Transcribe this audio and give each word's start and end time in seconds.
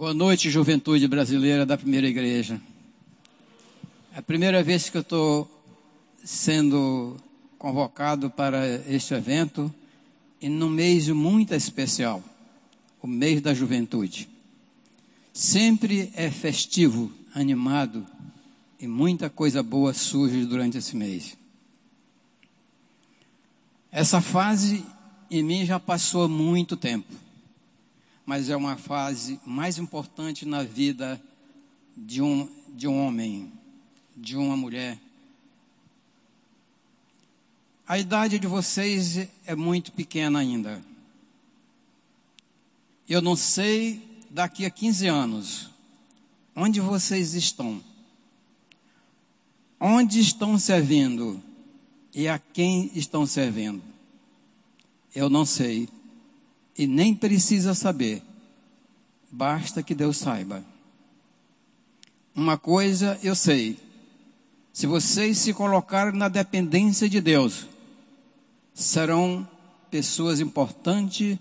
Boa 0.00 0.14
noite, 0.14 0.48
juventude 0.48 1.06
brasileira 1.06 1.66
da 1.66 1.76
primeira 1.76 2.08
igreja. 2.08 2.58
É 4.14 4.20
a 4.20 4.22
primeira 4.22 4.62
vez 4.62 4.88
que 4.88 4.96
eu 4.96 5.02
estou 5.02 5.46
sendo 6.24 7.18
convocado 7.58 8.30
para 8.30 8.66
este 8.90 9.12
evento 9.12 9.70
e 10.40 10.48
num 10.48 10.70
mês 10.70 11.06
muito 11.10 11.54
especial, 11.54 12.24
o 13.02 13.06
mês 13.06 13.42
da 13.42 13.52
juventude. 13.52 14.26
Sempre 15.34 16.10
é 16.14 16.30
festivo, 16.30 17.12
animado 17.34 18.06
e 18.80 18.86
muita 18.86 19.28
coisa 19.28 19.62
boa 19.62 19.92
surge 19.92 20.46
durante 20.46 20.78
esse 20.78 20.96
mês. 20.96 21.36
Essa 23.92 24.22
fase 24.22 24.82
em 25.30 25.42
mim 25.42 25.66
já 25.66 25.78
passou 25.78 26.22
há 26.22 26.28
muito 26.28 26.74
tempo 26.74 27.29
mas 28.30 28.48
é 28.48 28.54
uma 28.54 28.76
fase 28.76 29.40
mais 29.44 29.76
importante 29.76 30.46
na 30.46 30.62
vida 30.62 31.20
de 31.96 32.22
um, 32.22 32.48
de 32.68 32.86
um 32.86 33.04
homem, 33.04 33.52
de 34.16 34.36
uma 34.36 34.56
mulher. 34.56 34.96
A 37.88 37.98
idade 37.98 38.38
de 38.38 38.46
vocês 38.46 39.28
é 39.44 39.56
muito 39.56 39.90
pequena 39.90 40.38
ainda. 40.38 40.80
Eu 43.08 43.20
não 43.20 43.34
sei 43.34 44.00
daqui 44.30 44.64
a 44.64 44.70
15 44.70 45.08
anos 45.08 45.70
onde 46.54 46.80
vocês 46.80 47.34
estão. 47.34 47.82
Onde 49.80 50.20
estão 50.20 50.56
servindo 50.56 51.42
e 52.14 52.28
a 52.28 52.38
quem 52.38 52.92
estão 52.94 53.26
servindo. 53.26 53.82
Eu 55.12 55.28
não 55.28 55.44
sei 55.44 55.88
e 56.80 56.86
nem 56.86 57.14
precisa 57.14 57.74
saber, 57.74 58.22
basta 59.30 59.82
que 59.82 59.94
Deus 59.94 60.16
saiba. 60.16 60.64
Uma 62.34 62.56
coisa 62.56 63.20
eu 63.22 63.34
sei: 63.34 63.78
se 64.72 64.86
vocês 64.86 65.36
se 65.36 65.52
colocarem 65.52 66.18
na 66.18 66.26
dependência 66.30 67.06
de 67.06 67.20
Deus, 67.20 67.66
serão 68.72 69.46
pessoas 69.90 70.40
importantes 70.40 71.38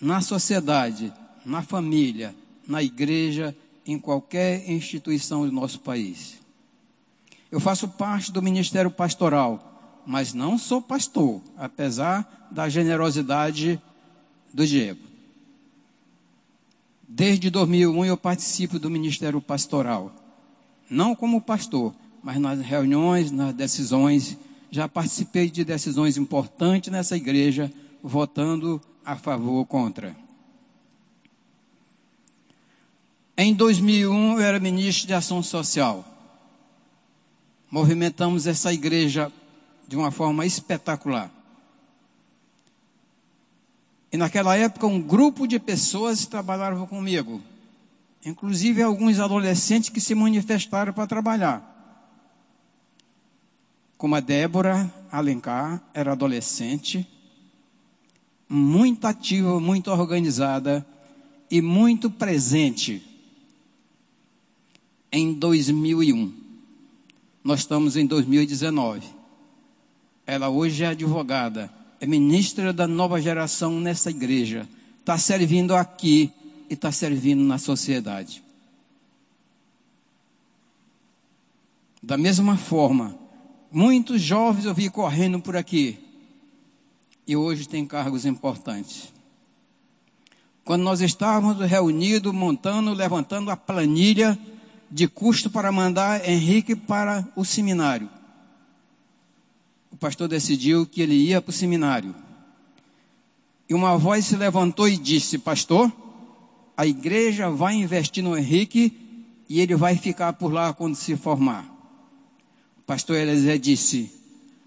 na 0.00 0.22
sociedade, 0.22 1.12
na 1.44 1.60
família, 1.60 2.34
na 2.66 2.82
igreja, 2.82 3.54
em 3.84 3.98
qualquer 3.98 4.66
instituição 4.66 5.44
do 5.44 5.52
nosso 5.52 5.80
país. 5.80 6.38
Eu 7.52 7.60
faço 7.60 7.86
parte 7.86 8.32
do 8.32 8.40
ministério 8.40 8.90
pastoral, 8.90 10.02
mas 10.06 10.32
não 10.32 10.56
sou 10.56 10.80
pastor, 10.80 11.42
apesar 11.58 12.48
da 12.50 12.66
generosidade 12.66 13.78
do 14.52 14.66
Diego. 14.66 15.00
Desde 17.08 17.50
2001 17.50 18.04
eu 18.04 18.16
participo 18.16 18.78
do 18.78 18.88
Ministério 18.88 19.40
Pastoral. 19.40 20.14
Não 20.88 21.14
como 21.14 21.40
pastor, 21.40 21.94
mas 22.22 22.38
nas 22.38 22.60
reuniões, 22.60 23.30
nas 23.30 23.54
decisões. 23.54 24.36
Já 24.70 24.88
participei 24.88 25.50
de 25.50 25.64
decisões 25.64 26.16
importantes 26.16 26.90
nessa 26.92 27.16
igreja, 27.16 27.72
votando 28.02 28.80
a 29.04 29.16
favor 29.16 29.54
ou 29.54 29.66
contra. 29.66 30.16
Em 33.36 33.54
2001 33.54 34.34
eu 34.34 34.40
era 34.40 34.60
ministro 34.60 35.06
de 35.06 35.14
Ação 35.14 35.42
Social. 35.42 36.04
Movimentamos 37.70 38.46
essa 38.46 38.72
igreja 38.72 39.32
de 39.88 39.96
uma 39.96 40.10
forma 40.10 40.46
espetacular. 40.46 41.39
E 44.12 44.16
naquela 44.16 44.56
época, 44.56 44.86
um 44.86 45.00
grupo 45.00 45.46
de 45.46 45.58
pessoas 45.58 46.26
trabalhavam 46.26 46.86
comigo, 46.86 47.40
inclusive 48.24 48.82
alguns 48.82 49.20
adolescentes 49.20 49.88
que 49.88 50.00
se 50.00 50.14
manifestaram 50.14 50.92
para 50.92 51.06
trabalhar. 51.06 51.66
Como 53.96 54.16
a 54.16 54.20
Débora 54.20 54.92
Alencar 55.12 55.80
era 55.94 56.12
adolescente, 56.12 57.06
muito 58.48 59.06
ativa, 59.06 59.60
muito 59.60 59.92
organizada 59.92 60.84
e 61.48 61.62
muito 61.62 62.10
presente. 62.10 63.02
Em 65.12 65.32
2001, 65.32 66.34
nós 67.44 67.60
estamos 67.60 67.96
em 67.96 68.06
2019. 68.06 69.06
Ela 70.26 70.48
hoje 70.48 70.82
é 70.82 70.88
advogada 70.88 71.79
é 72.00 72.06
ministra 72.06 72.72
da 72.72 72.88
nova 72.88 73.20
geração 73.20 73.78
nessa 73.78 74.08
igreja, 74.08 74.66
está 75.00 75.18
servindo 75.18 75.76
aqui 75.76 76.32
e 76.68 76.72
está 76.72 76.90
servindo 76.90 77.42
na 77.42 77.58
sociedade. 77.58 78.42
Da 82.02 82.16
mesma 82.16 82.56
forma, 82.56 83.14
muitos 83.70 84.22
jovens 84.22 84.64
eu 84.64 84.74
vi 84.74 84.88
correndo 84.88 85.40
por 85.40 85.54
aqui 85.54 85.98
e 87.26 87.36
hoje 87.36 87.68
têm 87.68 87.84
cargos 87.84 88.24
importantes. 88.24 89.12
Quando 90.64 90.82
nós 90.82 91.02
estávamos 91.02 91.58
reunidos, 91.68 92.32
montando, 92.32 92.94
levantando 92.94 93.50
a 93.50 93.56
planilha 93.56 94.38
de 94.90 95.06
custo 95.06 95.50
para 95.50 95.70
mandar 95.70 96.26
Henrique 96.26 96.74
para 96.74 97.28
o 97.36 97.44
seminário 97.44 98.08
pastor 99.96 100.28
decidiu 100.28 100.86
que 100.86 101.02
ele 101.02 101.14
ia 101.14 101.42
para 101.42 101.50
o 101.50 101.52
seminário. 101.52 102.14
E 103.68 103.74
uma 103.74 103.96
voz 103.96 104.26
se 104.26 104.36
levantou 104.36 104.88
e 104.88 104.96
disse: 104.96 105.38
Pastor, 105.38 105.92
a 106.76 106.86
igreja 106.86 107.50
vai 107.50 107.74
investir 107.74 108.22
no 108.22 108.36
Henrique 108.36 108.92
e 109.48 109.60
ele 109.60 109.74
vai 109.74 109.96
ficar 109.96 110.32
por 110.34 110.52
lá 110.52 110.72
quando 110.72 110.94
se 110.94 111.16
formar. 111.16 111.64
O 112.78 112.82
pastor 112.82 113.16
Eliezer 113.16 113.58
disse: 113.58 114.12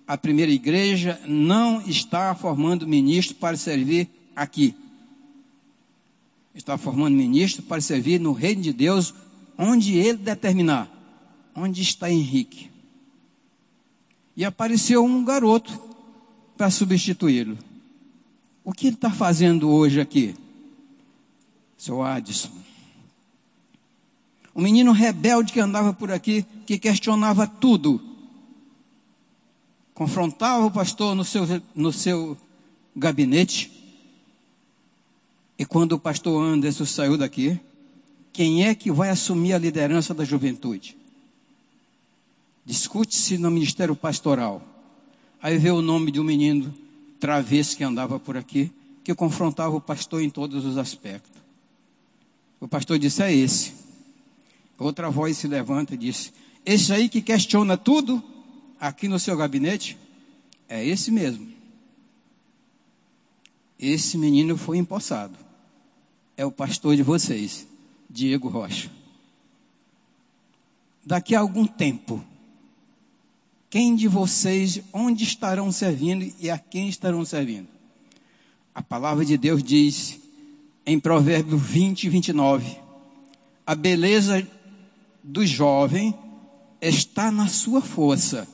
A 0.05 0.17
primeira 0.17 0.51
igreja 0.51 1.19
não 1.25 1.81
está 1.81 2.35
formando 2.35 2.87
ministro 2.87 3.35
para 3.35 3.57
servir 3.57 4.09
aqui. 4.35 4.75
Está 6.53 6.77
formando 6.77 7.15
ministro 7.15 7.63
para 7.63 7.81
servir 7.81 8.19
no 8.19 8.31
reino 8.31 8.61
de 8.61 8.71
Deus, 8.71 9.13
onde 9.57 9.97
ele 9.97 10.17
determinar. 10.17 10.89
Onde 11.55 11.81
está 11.81 12.11
Henrique? 12.11 12.72
E 14.35 14.43
apareceu 14.43 15.03
um 15.03 15.23
garoto 15.23 15.79
para 16.57 16.69
substituí-lo. 16.69 17.57
O 18.63 18.71
que 18.71 18.87
ele 18.87 18.95
está 18.95 19.11
fazendo 19.11 19.69
hoje 19.69 19.99
aqui? 19.99 20.35
Seu 21.77 22.01
Adson. 22.01 22.51
Um 24.55 24.61
menino 24.61 24.91
rebelde 24.91 25.51
que 25.51 25.59
andava 25.59 25.93
por 25.93 26.11
aqui, 26.11 26.45
que 26.65 26.77
questionava 26.77 27.45
tudo. 27.47 28.01
Confrontava 29.93 30.65
o 30.65 30.71
pastor 30.71 31.15
no 31.15 31.25
seu, 31.25 31.43
no 31.75 31.91
seu 31.91 32.37
gabinete. 32.95 33.71
E 35.57 35.65
quando 35.65 35.93
o 35.93 35.99
pastor 35.99 36.43
Anderson 36.43 36.85
saiu 36.85 37.17
daqui, 37.17 37.59
quem 38.31 38.65
é 38.65 38.73
que 38.73 38.91
vai 38.91 39.09
assumir 39.09 39.53
a 39.53 39.57
liderança 39.57 40.13
da 40.13 40.23
juventude? 40.23 40.97
Discute-se 42.65 43.37
no 43.37 43.51
ministério 43.51 43.95
pastoral. 43.95 44.61
Aí 45.41 45.57
vê 45.57 45.71
o 45.71 45.81
nome 45.81 46.11
de 46.11 46.19
um 46.19 46.23
menino 46.23 46.73
travesso 47.19 47.75
que 47.75 47.83
andava 47.83 48.19
por 48.19 48.37
aqui, 48.37 48.71
que 49.03 49.13
confrontava 49.13 49.75
o 49.75 49.81
pastor 49.81 50.21
em 50.21 50.29
todos 50.29 50.65
os 50.65 50.77
aspectos. 50.77 51.41
O 52.59 52.67
pastor 52.67 52.97
disse: 52.97 53.21
É 53.21 53.33
esse. 53.33 53.73
Outra 54.77 55.09
voz 55.09 55.37
se 55.37 55.47
levanta 55.47 55.93
e 55.93 55.97
disse: 55.97 56.31
Esse 56.65 56.93
aí 56.93 57.09
que 57.09 57.21
questiona 57.21 57.77
tudo 57.77 58.23
aqui 58.79 59.07
no 59.07 59.19
seu 59.19 59.35
gabinete, 59.37 59.97
é 60.67 60.85
esse 60.85 61.11
mesmo. 61.11 61.51
Esse 63.79 64.17
menino 64.17 64.57
foi 64.57 64.77
empossado. 64.77 65.37
É 66.37 66.45
o 66.45 66.51
pastor 66.51 66.95
de 66.95 67.03
vocês, 67.03 67.67
Diego 68.09 68.47
Rocha. 68.47 68.89
Daqui 71.05 71.35
a 71.35 71.41
algum 71.41 71.67
tempo, 71.67 72.23
quem 73.73 73.95
de 73.95 74.07
vocês, 74.07 74.81
onde 74.93 75.23
estarão 75.23 75.71
servindo 75.71 76.31
e 76.39 76.47
a 76.47 76.59
quem 76.59 76.87
estarão 76.89 77.25
servindo? 77.25 77.67
A 78.71 78.83
palavra 78.83 79.25
de 79.25 79.35
Deus 79.35 79.63
diz 79.63 80.19
em 80.85 80.99
Provérbios 80.99 81.59
20 81.59 82.03
e 82.03 82.09
29: 82.09 82.77
A 83.65 83.73
beleza 83.73 84.47
do 85.23 85.43
jovem 85.43 86.13
está 86.79 87.31
na 87.31 87.47
sua 87.47 87.81
força, 87.81 88.47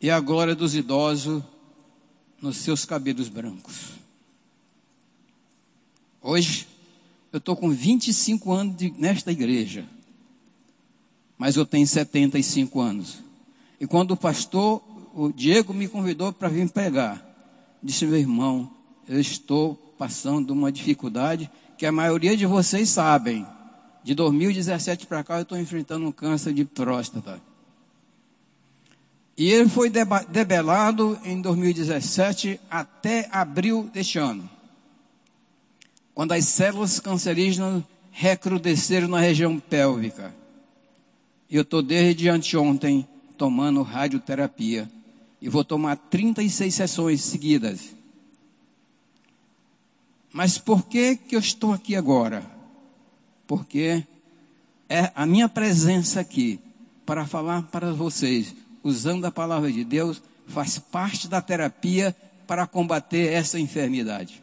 e 0.00 0.10
a 0.10 0.18
glória 0.18 0.56
dos 0.56 0.74
idosos 0.74 1.40
nos 2.42 2.56
seus 2.56 2.84
cabelos 2.84 3.28
brancos. 3.28 3.92
Hoje, 6.20 6.66
eu 7.32 7.38
estou 7.38 7.54
com 7.54 7.70
25 7.70 8.52
anos 8.52 8.76
de, 8.76 8.90
nesta 8.98 9.30
igreja, 9.30 9.86
mas 11.38 11.54
eu 11.54 11.64
tenho 11.64 11.86
75 11.86 12.80
anos. 12.80 13.25
E 13.80 13.86
quando 13.86 14.12
o 14.12 14.16
pastor, 14.16 14.82
o 15.14 15.32
Diego, 15.32 15.74
me 15.74 15.88
convidou 15.88 16.32
para 16.32 16.48
vir 16.48 16.68
pregar, 16.70 17.24
disse: 17.82 18.06
meu 18.06 18.18
irmão, 18.18 18.70
eu 19.08 19.20
estou 19.20 19.74
passando 19.98 20.50
uma 20.50 20.72
dificuldade 20.72 21.50
que 21.76 21.86
a 21.86 21.92
maioria 21.92 22.36
de 22.36 22.46
vocês 22.46 22.88
sabem. 22.88 23.46
De 24.02 24.14
2017 24.14 25.06
para 25.06 25.24
cá 25.24 25.36
eu 25.36 25.42
estou 25.42 25.58
enfrentando 25.58 26.06
um 26.06 26.12
câncer 26.12 26.52
de 26.52 26.64
próstata. 26.64 27.40
E 29.36 29.50
ele 29.50 29.68
foi 29.68 29.90
debelado 29.90 31.18
em 31.24 31.40
2017 31.42 32.58
até 32.70 33.28
abril 33.30 33.90
deste 33.92 34.18
ano. 34.18 34.48
Quando 36.14 36.32
as 36.32 36.46
células 36.46 36.98
cancerígenas 36.98 37.82
recrudesceram 38.10 39.08
na 39.08 39.20
região 39.20 39.58
pélvica. 39.58 40.34
E 41.50 41.56
eu 41.56 41.62
estou 41.62 41.82
desde 41.82 42.30
anteontem 42.30 43.06
tomando 43.36 43.82
radioterapia. 43.82 44.90
E 45.40 45.48
vou 45.48 45.64
tomar 45.64 45.96
36 45.96 46.74
sessões 46.74 47.22
seguidas. 47.22 47.94
Mas 50.32 50.58
por 50.58 50.86
que, 50.86 51.16
que 51.16 51.36
eu 51.36 51.40
estou 51.40 51.72
aqui 51.72 51.94
agora? 51.94 52.44
Porque 53.46 54.04
é 54.88 55.10
a 55.14 55.24
minha 55.24 55.48
presença 55.48 56.20
aqui 56.20 56.60
para 57.04 57.24
falar 57.26 57.62
para 57.62 57.92
vocês, 57.92 58.54
usando 58.82 59.24
a 59.24 59.30
palavra 59.30 59.70
de 59.70 59.84
Deus, 59.84 60.20
faz 60.46 60.78
parte 60.78 61.28
da 61.28 61.40
terapia 61.40 62.14
para 62.46 62.66
combater 62.66 63.32
essa 63.32 63.58
enfermidade. 63.58 64.42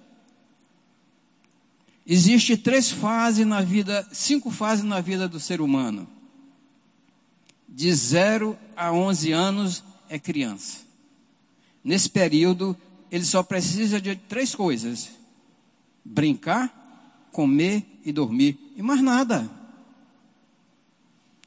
Existem 2.05 2.57
três 2.57 2.91
fases 2.91 3.45
na 3.45 3.61
vida, 3.61 4.07
cinco 4.11 4.51
fases 4.51 4.83
na 4.83 4.99
vida 4.99 5.27
do 5.27 5.39
ser 5.39 5.61
humano. 5.61 6.07
De 7.75 7.91
0 7.91 8.55
a 8.75 8.93
11 8.93 9.31
anos 9.31 9.83
é 10.07 10.19
criança. 10.19 10.81
Nesse 11.83 12.07
período, 12.07 12.77
ele 13.09 13.25
só 13.25 13.41
precisa 13.41 13.99
de 13.99 14.15
três 14.15 14.53
coisas: 14.53 15.09
brincar, 16.05 17.27
comer 17.31 17.83
e 18.05 18.11
dormir. 18.11 18.59
E 18.75 18.83
mais 18.83 19.01
nada. 19.01 19.49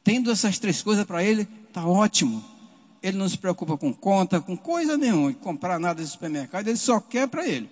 Tendo 0.03 0.33
essas 0.33 0.59
três 0.59 0.83
coisas 0.83 1.05
para 1.05 1.23
ele, 1.23 1.47
está 1.69 1.87
ótimo. 1.87 2.45
Ele 3.01 3.17
não 3.17 3.29
se 3.29 3.39
preocupa 3.39 3.79
com 3.79 3.95
conta, 3.95 4.41
com 4.41 4.57
coisa 4.57 4.97
nenhuma, 4.97 5.33
comprar 5.33 5.79
nada 5.79 6.03
no 6.03 6.09
supermercado, 6.09 6.67
ele 6.67 6.77
só 6.77 6.99
quer 6.99 7.29
para 7.29 7.47
ele. 7.47 7.71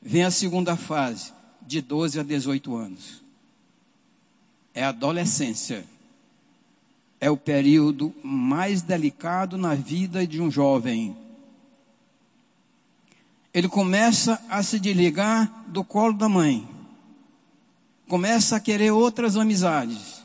Vem 0.00 0.24
a 0.24 0.32
segunda 0.32 0.76
fase, 0.76 1.32
de 1.64 1.80
12 1.80 2.18
a 2.18 2.22
18 2.24 2.74
anos. 2.74 3.22
É 4.74 4.82
a 4.82 4.88
adolescência. 4.88 5.84
É 7.22 7.30
o 7.30 7.36
período 7.36 8.12
mais 8.24 8.82
delicado 8.82 9.56
na 9.56 9.76
vida 9.76 10.26
de 10.26 10.42
um 10.42 10.50
jovem. 10.50 11.16
Ele 13.54 13.68
começa 13.68 14.42
a 14.50 14.60
se 14.62 14.80
desligar 14.80 15.64
do 15.68 15.84
colo 15.84 16.14
da 16.14 16.28
mãe. 16.28 16.68
Começa 18.08 18.56
a 18.56 18.60
querer 18.60 18.90
outras 18.90 19.36
amizades. 19.36 20.22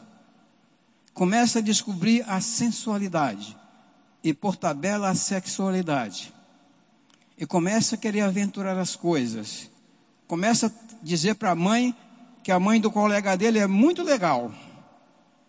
Começa 1.14 1.60
a 1.60 1.62
descobrir 1.62 2.26
a 2.28 2.42
sensualidade. 2.42 3.56
E 4.24 4.34
por 4.34 4.56
tabela 4.56 5.10
a 5.10 5.16
sexualidade 5.16 6.34
e 7.38 7.46
começa 7.46 7.96
a 7.96 7.98
querer 7.98 8.22
aventurar 8.22 8.78
as 8.78 8.96
coisas. 8.96 9.70
Começa 10.28 10.68
a 10.68 10.72
dizer 11.04 11.36
para 11.36 11.52
a 11.52 11.56
mãe 11.56 11.96
que 12.44 12.52
a 12.52 12.60
mãe 12.60 12.82
do 12.82 12.90
colega 12.90 13.38
dele 13.38 13.60
é 13.60 13.68
muito 13.68 14.02
legal, 14.02 14.52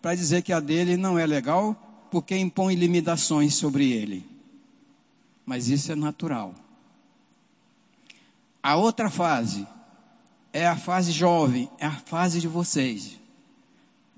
para 0.01 0.15
dizer 0.15 0.41
que 0.41 0.53
a 0.53 0.59
dele 0.59 0.97
não 0.97 1.17
é 1.17 1.25
legal, 1.25 2.07
porque 2.09 2.37
impõe 2.37 2.75
limitações 2.75 3.55
sobre 3.55 3.91
ele. 3.91 4.25
Mas 5.45 5.67
isso 5.67 5.91
é 5.91 5.95
natural. 5.95 6.55
A 8.61 8.75
outra 8.75 9.09
fase 9.09 9.67
é 10.51 10.67
a 10.67 10.75
fase 10.75 11.11
jovem, 11.11 11.69
é 11.77 11.85
a 11.85 11.91
fase 11.91 12.39
de 12.39 12.47
vocês, 12.47 13.19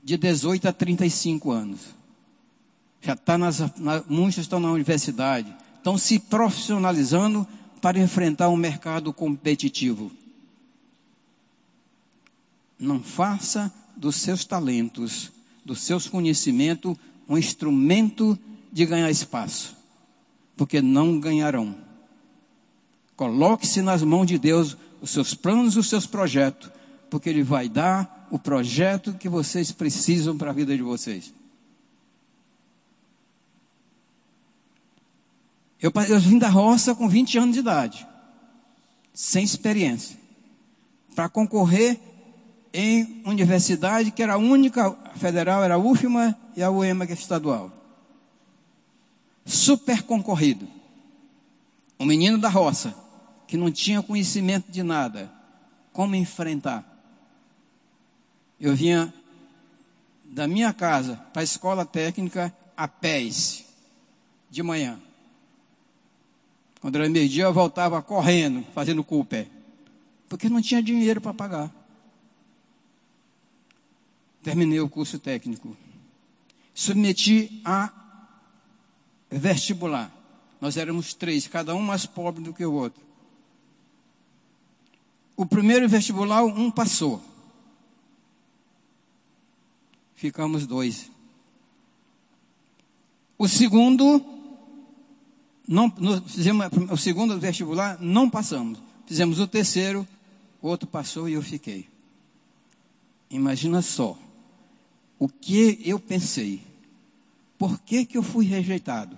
de 0.04 0.18
18 0.18 0.68
a 0.68 0.74
35 0.74 1.52
anos. 1.52 1.80
Já 3.02 3.14
está 3.14 3.38
nas, 3.38 3.60
na, 3.78 4.04
muitos 4.08 4.38
estão 4.38 4.60
na 4.60 4.72
universidade, 4.72 5.54
estão 5.78 5.98
se 5.98 6.20
profissionalizando 6.20 7.48
para 7.82 8.00
enfrentar 8.00 8.50
um 8.50 8.56
mercado 8.56 9.12
competitivo. 9.12 10.12
Não 12.78 13.02
faça 13.02 13.74
dos 13.96 14.16
seus 14.16 14.46
talentos, 14.46 15.32
dos 15.64 15.82
seus 15.82 16.08
conhecimentos, 16.08 16.96
um 17.28 17.38
instrumento 17.38 18.38
de 18.72 18.86
ganhar 18.86 19.10
espaço, 19.10 19.76
porque 20.56 20.82
não 20.82 21.20
ganharão. 21.20 21.76
Coloque-se 23.16 23.82
nas 23.82 24.02
mãos 24.02 24.26
de 24.26 24.38
Deus 24.38 24.78
os 25.02 25.12
seus 25.12 25.34
planos, 25.34 25.78
os 25.78 25.88
seus 25.88 26.06
projetos, 26.06 26.70
porque 27.10 27.30
Ele 27.30 27.44
vai 27.44 27.70
dar 27.70 28.28
o 28.32 28.40
projeto 28.40 29.14
que 29.14 29.28
vocês 29.28 29.72
precisam 29.72 30.38
para 30.38 30.52
a 30.52 30.54
vida 30.54 30.76
de 30.76 30.82
vocês. 30.82 31.34
Eu, 35.82 35.92
eu 36.08 36.20
vim 36.20 36.38
da 36.38 36.48
roça 36.48 36.94
com 36.94 37.10
20 37.10 37.38
anos 37.40 37.54
de 37.54 37.60
idade, 37.60 38.08
sem 39.14 39.44
experiência, 39.44 40.18
para 41.16 41.28
concorrer 41.28 42.00
em 42.74 43.22
universidade 43.26 44.12
que 44.12 44.24
era 44.24 44.34
a 44.34 44.38
única 44.38 44.92
federal, 45.18 45.64
era 45.64 45.76
a 45.76 45.78
UFMA 45.78 46.38
e 46.56 46.64
a 46.64 46.72
UEMA 46.72 47.06
que 47.06 47.14
é 47.14 47.16
estadual. 47.16 47.72
Super 49.46 50.04
concorrido. 50.04 50.68
Um 52.00 52.06
menino 52.06 52.38
da 52.38 52.50
roça, 52.50 52.96
que 53.48 53.58
não 53.58 53.72
tinha 53.72 54.02
conhecimento 54.02 54.72
de 54.72 54.82
nada, 54.82 55.32
como 55.92 56.16
enfrentar? 56.16 56.88
Eu 58.60 58.76
vinha 58.76 59.14
da 60.24 60.48
minha 60.48 60.74
casa 60.74 61.18
para 61.34 61.42
a 61.42 61.44
escola 61.44 61.86
técnica 61.86 62.56
a 62.78 62.88
pés, 62.88 63.66
de 64.50 64.64
manhã. 64.64 65.00
Quando 66.80 66.96
era 66.96 67.08
meio-dia, 67.10 67.44
eu 67.44 67.54
voltava 67.54 68.02
correndo, 68.02 68.66
fazendo 68.74 69.04
culpa. 69.04 69.46
Porque 70.28 70.50
não 70.50 70.62
tinha 70.62 70.82
dinheiro 70.82 71.22
para 71.22 71.34
pagar. 71.34 71.81
Terminei 74.44 74.80
o 74.80 74.90
curso 74.90 75.20
técnico. 75.20 75.76
Submeti 76.74 77.62
a 77.64 77.92
vestibular. 79.30 80.12
Nós 80.60 80.78
éramos 80.78 81.14
três, 81.14 81.48
cada 81.48 81.74
um 81.76 81.82
mais 81.82 82.06
pobre 82.06 82.44
do 82.44 82.54
que 82.54 82.66
o 82.66 82.74
outro. 82.74 83.02
O 85.36 85.46
primeiro 85.46 85.88
vestibular, 85.90 86.44
um 86.44 86.70
passou. 86.70 87.22
Ficamos 90.16 90.68
dois. 90.68 91.10
O 93.40 93.48
segundo, 93.48 94.24
não, 95.68 95.90
fizemos 96.28 96.68
o 96.92 96.98
segundo 96.98 97.40
vestibular, 97.40 97.98
não 98.00 98.30
passamos. 98.30 98.78
Fizemos 99.08 99.40
o 99.40 99.48
terceiro, 99.48 100.08
o 100.62 100.68
outro 100.68 100.88
passou 100.88 101.28
e 101.28 101.34
eu 101.34 101.42
fiquei. 101.42 101.90
Imagina 103.32 103.82
só, 103.82 104.16
o 105.22 105.30
que 105.30 105.80
eu 105.86 106.00
pensei. 106.00 106.64
Por 107.56 107.80
que, 107.82 108.06
que 108.08 108.18
eu 108.18 108.24
fui 108.24 108.44
rejeitado? 108.44 109.16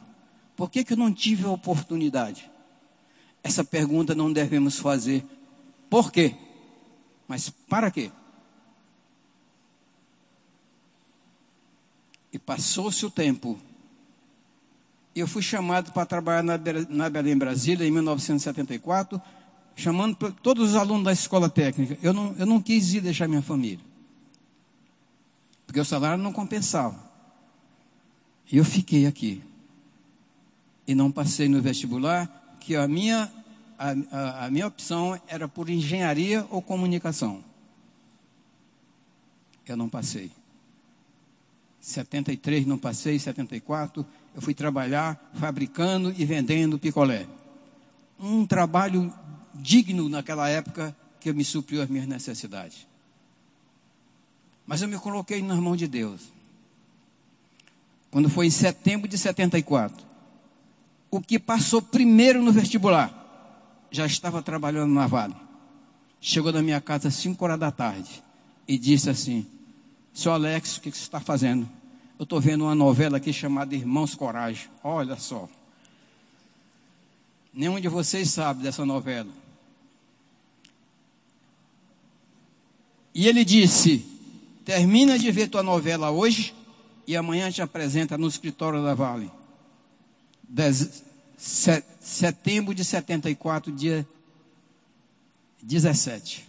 Por 0.54 0.70
que, 0.70 0.84
que 0.84 0.92
eu 0.92 0.98
não 0.98 1.14
tive 1.14 1.46
a 1.46 1.50
oportunidade? 1.50 2.52
Essa 3.42 3.64
pergunta 3.64 4.14
não 4.14 4.34
devemos 4.34 4.78
fazer. 4.78 5.26
Por 5.90 6.12
quê? 6.12 6.36
Mas 7.26 7.50
para 7.50 7.90
quê? 7.90 8.12
E 12.34 12.38
passou-se 12.38 13.06
o 13.06 13.10
tempo 13.10 13.58
eu 15.16 15.26
fui 15.26 15.42
chamado 15.42 15.94
para 15.94 16.06
trabalhar 16.06 16.44
na, 16.44 16.60
na 16.90 17.10
Belém 17.10 17.38
Brasília 17.38 17.88
em 17.88 17.92
1974, 17.92 19.22
chamando 19.74 20.34
todos 20.34 20.72
os 20.72 20.76
alunos 20.76 21.06
da 21.06 21.14
escola 21.14 21.50
técnica. 21.50 21.98
Eu 22.04 22.12
não, 22.12 22.36
eu 22.38 22.46
não 22.46 22.62
quis 22.62 22.94
ir 22.94 23.00
deixar 23.00 23.30
minha 23.30 23.42
família, 23.42 23.93
porque 25.74 25.82
o 25.82 25.86
salário 25.86 26.22
não 26.22 26.32
compensava. 26.32 26.96
E 28.52 28.58
eu 28.58 28.64
fiquei 28.64 29.08
aqui. 29.08 29.42
E 30.86 30.94
não 30.94 31.12
passei 31.12 31.50
no 31.50 31.60
vestibular, 31.64 32.58
que 32.60 32.76
a 32.76 32.88
minha, 32.88 33.28
a, 33.80 33.90
a, 34.12 34.46
a 34.46 34.52
minha 34.52 34.68
opção 34.68 35.20
era 35.28 35.48
por 35.48 35.72
engenharia 35.72 36.46
ou 36.52 36.62
comunicação. 36.62 37.44
Eu 39.66 39.76
não 39.76 39.90
passei. 39.90 40.30
73 41.82 42.68
não 42.68 42.78
passei, 42.78 43.18
74 43.18 44.06
eu 44.36 44.44
fui 44.44 44.54
trabalhar 44.54 45.32
fabricando 45.34 46.14
e 46.16 46.24
vendendo 46.24 46.78
picolé. 46.78 47.26
Um 48.20 48.46
trabalho 48.46 49.12
digno 49.56 50.08
naquela 50.08 50.48
época 50.50 50.96
que 51.20 51.34
me 51.34 51.44
supriu 51.44 51.82
as 51.82 51.90
minhas 51.90 52.06
necessidades. 52.06 52.93
Mas 54.66 54.82
eu 54.82 54.88
me 54.88 54.98
coloquei 54.98 55.42
nas 55.42 55.60
mãos 55.60 55.78
de 55.78 55.88
Deus. 55.88 56.22
Quando 58.10 58.30
foi 58.30 58.48
em 58.48 58.52
setembro 58.52 59.08
de 59.08 59.18
74, 59.18 60.06
o 61.10 61.20
que 61.20 61.40
passou 61.40 61.82
primeiro 61.82 62.42
no 62.42 62.52
vestibular 62.52 63.20
já 63.92 64.06
estava 64.06 64.42
trabalhando 64.42 64.94
na 64.94 65.06
Vale. 65.08 65.36
chegou 66.20 66.52
na 66.52 66.62
minha 66.62 66.80
casa 66.80 67.10
às 67.10 67.16
5 67.16 67.44
horas 67.44 67.60
da 67.60 67.72
tarde 67.72 68.24
e 68.68 68.78
disse 68.78 69.10
assim: 69.10 69.46
Seu 70.14 70.32
Alex, 70.32 70.78
o 70.78 70.82
que 70.82 70.92
você 70.92 71.02
está 71.02 71.20
fazendo? 71.20 71.70
Eu 72.18 72.24
estou 72.24 72.40
vendo 72.40 72.64
uma 72.64 72.76
novela 72.76 73.18
aqui 73.18 73.34
chamada 73.34 73.76
Irmãos 73.76 74.16
Coragem. 74.16 74.70
Olha 74.84 75.18
só. 75.18 75.50
Nenhum 77.54 77.80
de 77.80 77.88
vocês 77.88 78.30
sabe 78.30 78.64
dessa 78.64 78.86
novela. 78.86 79.30
E 83.14 83.28
ele 83.28 83.44
disse: 83.44 84.13
Termina 84.66 85.20
de 85.20 85.32
ver 85.32 85.50
tua 85.50 85.64
novela 85.64 86.10
hoje 86.12 86.54
e 87.06 87.16
amanhã 87.16 87.52
te 87.52 87.62
apresenta 87.62 88.18
no 88.18 88.28
escritório 88.28 88.84
da 88.84 88.94
Vale. 88.94 89.30
Dez, 90.48 91.04
set, 91.38 91.86
setembro 92.00 92.74
de 92.74 92.84
74, 92.84 93.72
dia 93.72 94.08
17. 95.62 96.48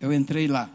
Eu 0.00 0.12
entrei 0.12 0.48
lá. 0.48 0.68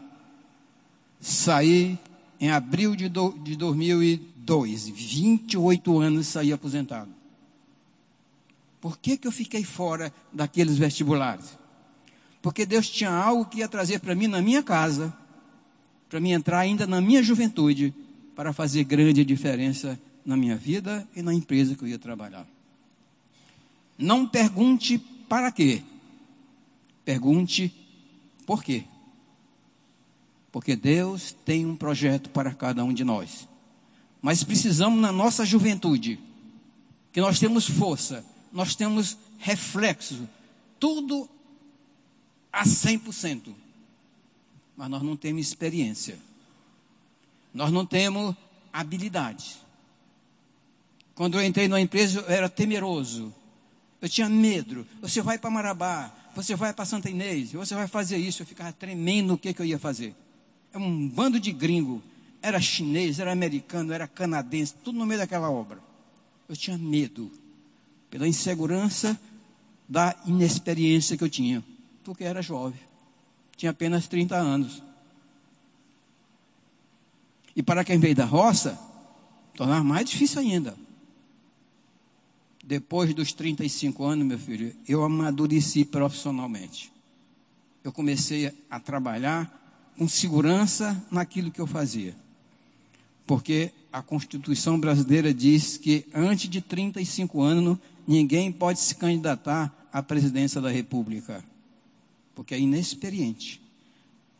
Saí 1.20 1.98
em 2.40 2.50
abril 2.50 2.96
de, 2.96 3.08
do, 3.08 3.32
de 3.32 3.54
2002. 3.56 4.88
28 4.88 6.00
anos 6.00 6.26
saí 6.26 6.52
aposentado. 6.52 7.10
Por 8.80 8.98
que, 8.98 9.16
que 9.16 9.28
eu 9.28 9.32
fiquei 9.32 9.62
fora 9.62 10.12
daqueles 10.32 10.76
vestibulares? 10.76 11.56
Porque 12.40 12.66
Deus 12.66 12.90
tinha 12.90 13.10
algo 13.10 13.44
que 13.44 13.58
ia 13.58 13.68
trazer 13.68 14.00
para 14.00 14.14
mim 14.14 14.26
na 14.26 14.42
minha 14.42 14.62
casa, 14.62 15.16
para 16.12 16.20
mim 16.20 16.32
entrar 16.32 16.58
ainda 16.58 16.86
na 16.86 17.00
minha 17.00 17.22
juventude, 17.22 17.94
para 18.36 18.52
fazer 18.52 18.84
grande 18.84 19.24
diferença 19.24 19.98
na 20.26 20.36
minha 20.36 20.56
vida 20.56 21.08
e 21.16 21.22
na 21.22 21.32
empresa 21.32 21.74
que 21.74 21.84
eu 21.84 21.88
ia 21.88 21.98
trabalhar. 21.98 22.46
Não 23.96 24.28
pergunte 24.28 24.98
para 25.26 25.50
quê. 25.50 25.82
Pergunte 27.02 27.74
por 28.44 28.62
quê. 28.62 28.84
Porque 30.52 30.76
Deus 30.76 31.34
tem 31.46 31.64
um 31.64 31.74
projeto 31.74 32.28
para 32.28 32.52
cada 32.52 32.84
um 32.84 32.92
de 32.92 33.04
nós. 33.04 33.48
Mas 34.20 34.44
precisamos, 34.44 35.00
na 35.00 35.12
nossa 35.12 35.46
juventude, 35.46 36.20
que 37.10 37.22
nós 37.22 37.38
temos 37.38 37.66
força, 37.66 38.22
nós 38.52 38.74
temos 38.74 39.16
reflexo, 39.38 40.28
tudo 40.78 41.26
a 42.52 42.64
100%. 42.64 43.61
Mas 44.76 44.88
nós 44.88 45.02
não 45.02 45.16
temos 45.16 45.46
experiência. 45.46 46.18
Nós 47.52 47.70
não 47.70 47.84
temos 47.84 48.34
habilidade. 48.72 49.56
Quando 51.14 51.38
eu 51.38 51.44
entrei 51.44 51.68
na 51.68 51.80
empresa, 51.80 52.20
eu 52.20 52.28
era 52.28 52.48
temeroso. 52.48 53.32
Eu 54.00 54.08
tinha 54.08 54.28
medo. 54.28 54.86
Você 55.00 55.20
vai 55.20 55.38
para 55.38 55.50
Marabá, 55.50 56.12
você 56.34 56.56
vai 56.56 56.72
para 56.72 56.84
Santa 56.84 57.10
Inês, 57.10 57.52
você 57.52 57.74
vai 57.74 57.86
fazer 57.86 58.16
isso. 58.16 58.42
Eu 58.42 58.46
ficava 58.46 58.72
tremendo 58.72 59.34
o 59.34 59.38
que, 59.38 59.52
que 59.52 59.60
eu 59.60 59.66
ia 59.66 59.78
fazer. 59.78 60.14
É 60.72 60.78
um 60.78 61.08
bando 61.08 61.38
de 61.38 61.52
gringo. 61.52 62.02
Era 62.40 62.60
chinês, 62.60 63.20
era 63.20 63.30
americano, 63.30 63.92
era 63.92 64.08
canadense, 64.08 64.74
tudo 64.82 64.98
no 64.98 65.06
meio 65.06 65.20
daquela 65.20 65.48
obra. 65.50 65.78
Eu 66.48 66.56
tinha 66.56 66.76
medo, 66.76 67.30
pela 68.10 68.26
insegurança 68.26 69.18
da 69.88 70.16
inexperiência 70.26 71.16
que 71.16 71.22
eu 71.22 71.30
tinha, 71.30 71.62
porque 72.02 72.24
era 72.24 72.42
jovem. 72.42 72.80
Tinha 73.62 73.70
apenas 73.70 74.08
30 74.08 74.34
anos. 74.34 74.82
E 77.54 77.62
para 77.62 77.84
quem 77.84 77.96
veio 77.96 78.12
da 78.12 78.24
roça, 78.24 78.76
tornava 79.54 79.84
mais 79.84 80.10
difícil 80.10 80.40
ainda. 80.40 80.76
Depois 82.64 83.14
dos 83.14 83.32
35 83.32 84.02
anos, 84.02 84.26
meu 84.26 84.36
filho, 84.36 84.74
eu 84.88 85.04
amadureci 85.04 85.84
profissionalmente. 85.84 86.92
Eu 87.84 87.92
comecei 87.92 88.52
a 88.68 88.80
trabalhar 88.80 89.92
com 89.96 90.08
segurança 90.08 91.00
naquilo 91.08 91.52
que 91.52 91.60
eu 91.60 91.66
fazia. 91.68 92.16
Porque 93.28 93.70
a 93.92 94.02
Constituição 94.02 94.76
brasileira 94.76 95.32
diz 95.32 95.76
que 95.76 96.04
antes 96.12 96.50
de 96.50 96.60
35 96.60 97.40
anos 97.40 97.78
ninguém 98.08 98.50
pode 98.50 98.80
se 98.80 98.96
candidatar 98.96 99.88
à 99.92 100.02
presidência 100.02 100.60
da 100.60 100.68
República, 100.68 101.44
porque 102.34 102.54
é 102.54 102.60
inexperiente. 102.60 103.60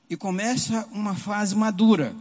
E 0.09 0.17
começa 0.17 0.87
uma 0.93 1.15
fase 1.15 1.55
madura, 1.55 2.15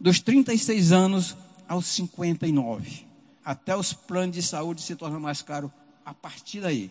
dos 0.00 0.20
36 0.20 0.92
anos 0.92 1.36
aos 1.68 1.86
59 1.86 3.06
até 3.46 3.76
os 3.76 3.92
planos 3.92 4.34
de 4.34 4.42
saúde 4.42 4.82
se 4.82 4.96
tornam 4.96 5.20
mais 5.20 5.40
caros 5.40 5.70
a 6.04 6.12
partir 6.12 6.60
daí. 6.60 6.90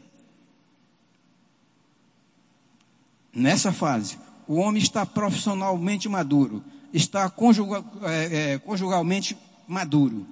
Nessa 3.34 3.74
fase, 3.74 4.17
o 4.48 4.55
homem 4.55 4.81
está 4.81 5.05
profissionalmente 5.05 6.07
maduro, 6.07 6.63
está 6.93 7.29
é, 8.03 8.53
é, 8.53 8.57
conjugalmente 8.60 9.38
maduro, 9.67 10.25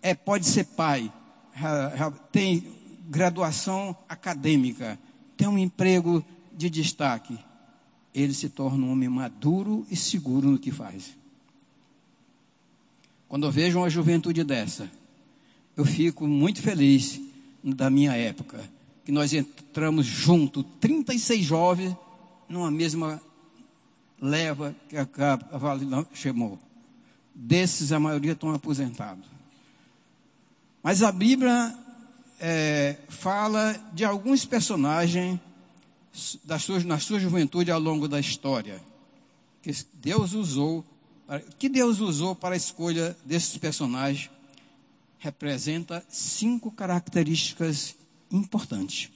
é, 0.00 0.14
pode 0.14 0.46
ser 0.46 0.66
pai, 0.66 1.12
tem 2.30 2.64
graduação 3.08 3.96
acadêmica, 4.08 4.96
tem 5.36 5.48
um 5.48 5.58
emprego 5.58 6.24
de 6.56 6.70
destaque. 6.70 7.38
Ele 8.14 8.32
se 8.32 8.48
torna 8.48 8.86
um 8.86 8.92
homem 8.92 9.08
maduro 9.08 9.86
e 9.90 9.96
seguro 9.96 10.50
no 10.50 10.58
que 10.58 10.70
faz. 10.70 11.16
Quando 13.28 13.46
eu 13.46 13.50
vejo 13.50 13.78
uma 13.78 13.90
juventude 13.90 14.44
dessa, 14.44 14.90
eu 15.76 15.84
fico 15.84 16.26
muito 16.26 16.62
feliz 16.62 17.20
da 17.62 17.90
minha 17.90 18.12
época, 18.12 18.60
que 19.04 19.10
nós 19.10 19.32
entramos 19.32 20.06
junto, 20.06 20.62
36 20.62 21.44
jovens, 21.44 21.96
numa 22.48 22.70
mesma 22.70 23.20
leva 24.20 24.74
que 24.88 24.96
a, 24.96 25.08
a 25.50 25.58
Vale 25.58 25.86
chamou. 26.12 26.58
Desses, 27.34 27.90
a 27.90 27.98
maioria 27.98 28.32
estão 28.32 28.54
aposentados. 28.54 29.26
Mas 30.82 31.02
a 31.02 31.10
Bíblia 31.10 31.74
é, 32.38 32.98
fala 33.08 33.74
de 33.92 34.04
alguns 34.04 34.44
personagens 34.44 35.40
da 36.44 36.58
sua, 36.58 36.80
na 36.84 36.98
sua 36.98 37.18
juventude 37.18 37.70
ao 37.70 37.80
longo 37.80 38.06
da 38.08 38.20
história, 38.20 38.80
que 39.62 39.72
Deus 39.94 40.32
usou, 40.32 40.84
que 41.58 41.68
Deus 41.68 42.00
usou 42.00 42.34
para 42.34 42.54
a 42.54 42.56
escolha 42.56 43.16
desses 43.24 43.56
personagens 43.56 44.30
representa 45.24 46.04
cinco 46.06 46.70
características 46.70 47.96
importantes. 48.30 49.10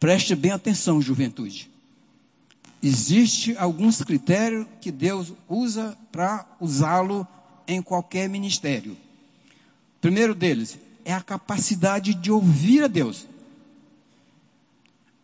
Preste 0.00 0.34
bem 0.34 0.50
atenção, 0.50 1.00
juventude. 1.00 1.70
Existem 2.82 3.56
alguns 3.56 4.02
critérios 4.02 4.66
que 4.80 4.90
Deus 4.90 5.32
usa 5.48 5.96
para 6.10 6.44
usá-lo 6.60 7.26
em 7.68 7.80
qualquer 7.80 8.28
ministério. 8.28 8.96
Primeiro 10.00 10.34
deles 10.34 10.76
é 11.04 11.12
a 11.12 11.20
capacidade 11.20 12.14
de 12.14 12.32
ouvir 12.32 12.82
a 12.82 12.88
Deus. 12.88 13.26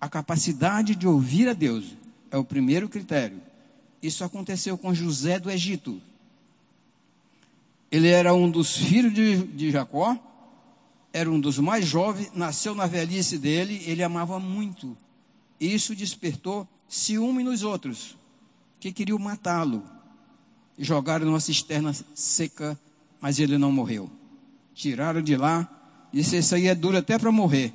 A 0.04 0.08
capacidade 0.10 0.94
de 0.94 1.08
ouvir 1.08 1.48
a 1.48 1.54
Deus 1.54 1.96
é 2.30 2.36
o 2.36 2.44
primeiro 2.44 2.90
critério. 2.90 3.40
Isso 4.02 4.22
aconteceu 4.22 4.76
com 4.76 4.92
José 4.92 5.40
do 5.40 5.50
Egito. 5.50 5.98
Ele 7.90 8.08
era 8.08 8.34
um 8.34 8.50
dos 8.50 8.76
filhos 8.76 9.14
de, 9.14 9.38
de 9.44 9.70
Jacó, 9.70 10.14
era 11.10 11.30
um 11.30 11.40
dos 11.40 11.58
mais 11.58 11.86
jovens, 11.86 12.30
nasceu 12.34 12.74
na 12.74 12.84
velhice 12.84 13.38
dele, 13.38 13.82
ele 13.86 14.02
amava 14.02 14.38
muito. 14.38 14.94
Isso 15.58 15.96
despertou 15.96 16.68
ciúme 16.86 17.42
nos 17.42 17.62
outros, 17.62 18.14
que 18.78 18.92
queriam 18.92 19.18
matá-lo. 19.18 19.82
Jogaram 20.78 21.24
numa 21.24 21.40
cisterna 21.40 21.94
seca, 22.14 22.78
mas 23.22 23.38
ele 23.38 23.56
não 23.56 23.72
morreu. 23.72 24.10
Tiraram 24.74 25.22
de 25.22 25.34
lá, 25.34 25.66
disse: 26.12 26.36
Isso 26.36 26.54
aí 26.54 26.66
é 26.66 26.74
duro 26.74 26.98
até 26.98 27.18
para 27.18 27.32
morrer. 27.32 27.72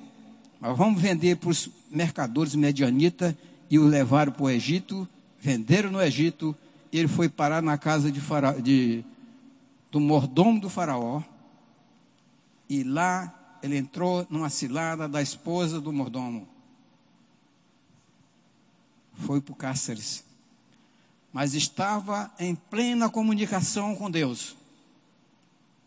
Mas 0.62 0.78
vamos 0.78 1.02
vender 1.02 1.38
para 1.38 1.50
os 1.50 1.79
mercadores 1.90 2.56
medianitas 2.56 3.36
e 3.70 3.78
o 3.78 3.86
levaram 3.86 4.32
para 4.32 4.44
o 4.44 4.50
Egito. 4.50 5.08
Venderam 5.40 5.92
no 5.92 6.02
Egito. 6.02 6.56
Ele 6.92 7.08
foi 7.08 7.30
parar 7.30 7.62
na 7.62 7.78
casa 7.78 8.12
de, 8.12 8.20
fara, 8.20 8.54
de 8.60 9.04
do 9.92 10.00
mordomo 10.00 10.60
do 10.60 10.70
faraó. 10.70 11.22
E 12.70 12.84
lá 12.84 13.58
ele 13.62 13.78
entrou 13.78 14.26
numa 14.30 14.50
cilada 14.50 15.08
da 15.08 15.22
esposa 15.22 15.80
do 15.82 15.92
mordomo. 15.92 16.48
Foi 19.14 19.42
para 19.42 19.52
o 19.52 19.56
Cáceres. 19.56 20.24
Mas 21.32 21.54
estava 21.54 22.32
em 22.40 22.56
plena 22.56 23.10
comunicação 23.10 23.96
com 23.96 24.10
Deus. 24.10 24.56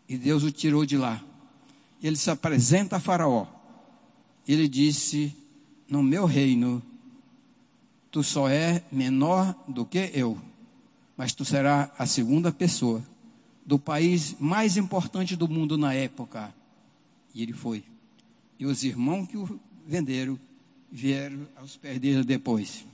E 0.07 0.17
Deus 0.17 0.43
o 0.43 0.51
tirou 0.51 0.85
de 0.85 0.97
lá. 0.97 1.21
Ele 2.01 2.15
se 2.15 2.29
apresenta 2.29 2.97
a 2.97 2.99
Faraó. 2.99 3.47
Ele 4.47 4.67
disse: 4.67 5.35
No 5.93 6.01
meu 6.01 6.25
reino, 6.25 6.81
tu 8.09 8.23
só 8.23 8.49
é 8.49 8.83
menor 8.91 9.55
do 9.67 9.85
que 9.85 10.09
eu, 10.15 10.41
mas 11.15 11.35
tu 11.35 11.45
serás 11.45 11.91
a 11.99 12.07
segunda 12.07 12.51
pessoa 12.51 13.05
do 13.63 13.77
país 13.77 14.35
mais 14.39 14.75
importante 14.75 15.35
do 15.35 15.47
mundo 15.47 15.77
na 15.77 15.93
época. 15.93 16.51
E 17.31 17.43
ele 17.43 17.53
foi. 17.53 17.83
E 18.57 18.65
os 18.65 18.83
irmãos 18.83 19.27
que 19.27 19.37
o 19.37 19.59
venderam 19.85 20.39
vieram 20.91 21.47
aos 21.55 21.77
pés 21.77 21.99
dele 21.99 22.23
depois. 22.23 22.87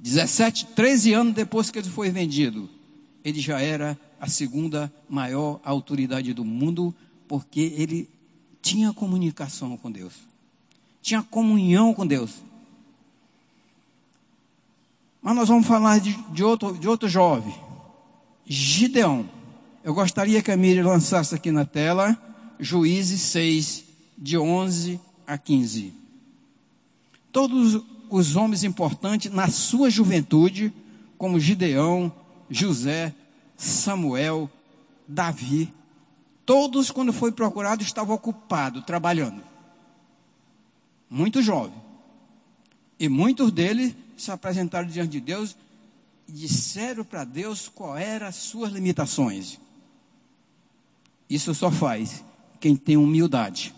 17, 0.00 0.66
13 0.74 1.12
anos 1.12 1.32
depois 1.32 1.70
que 1.70 1.78
ele 1.78 1.88
foi 1.88 2.10
vendido, 2.10 2.68
ele 3.24 3.40
já 3.40 3.60
era 3.60 3.96
a 4.18 4.26
segunda 4.26 4.92
maior 5.08 5.60
autoridade 5.62 6.34
do 6.34 6.44
mundo, 6.44 6.92
porque 7.28 7.72
ele 7.76 8.10
tinha 8.60 8.92
comunicação 8.92 9.76
com 9.76 9.92
Deus, 9.92 10.26
tinha 11.08 11.22
comunhão 11.22 11.94
com 11.94 12.06
Deus. 12.06 12.34
Mas 15.22 15.34
nós 15.34 15.48
vamos 15.48 15.66
falar 15.66 15.98
de, 15.98 16.12
de, 16.32 16.44
outro, 16.44 16.76
de 16.76 16.86
outro 16.86 17.08
jovem, 17.08 17.54
Gideão. 18.44 19.28
Eu 19.82 19.94
gostaria 19.94 20.42
que 20.42 20.50
a 20.50 20.56
Miriam 20.56 20.86
lançasse 20.86 21.34
aqui 21.34 21.50
na 21.50 21.64
tela, 21.64 22.16
Juízes 22.60 23.22
6, 23.22 23.84
de 24.18 24.36
11 24.36 25.00
a 25.26 25.38
15. 25.38 25.94
Todos 27.32 27.82
os 28.10 28.36
homens 28.36 28.64
importantes 28.64 29.32
na 29.32 29.48
sua 29.48 29.90
juventude, 29.90 30.72
como 31.16 31.40
Gideão, 31.40 32.12
José, 32.50 33.14
Samuel, 33.56 34.50
Davi, 35.06 35.72
todos, 36.44 36.90
quando 36.90 37.12
foi 37.12 37.32
procurado, 37.32 37.82
estavam 37.82 38.14
ocupados, 38.14 38.84
trabalhando. 38.84 39.42
Muito 41.10 41.42
jovem. 41.42 41.78
E 42.98 43.08
muitos 43.08 43.52
deles 43.52 43.94
se 44.16 44.30
apresentaram 44.30 44.88
diante 44.88 45.12
de 45.12 45.20
Deus 45.20 45.56
e 46.28 46.32
disseram 46.32 47.04
para 47.04 47.24
Deus 47.24 47.68
qual 47.68 47.96
eram 47.96 48.26
as 48.26 48.36
suas 48.36 48.72
limitações. 48.72 49.58
Isso 51.30 51.54
só 51.54 51.70
faz 51.70 52.24
quem 52.60 52.74
tem 52.76 52.96
humildade. 52.96 53.74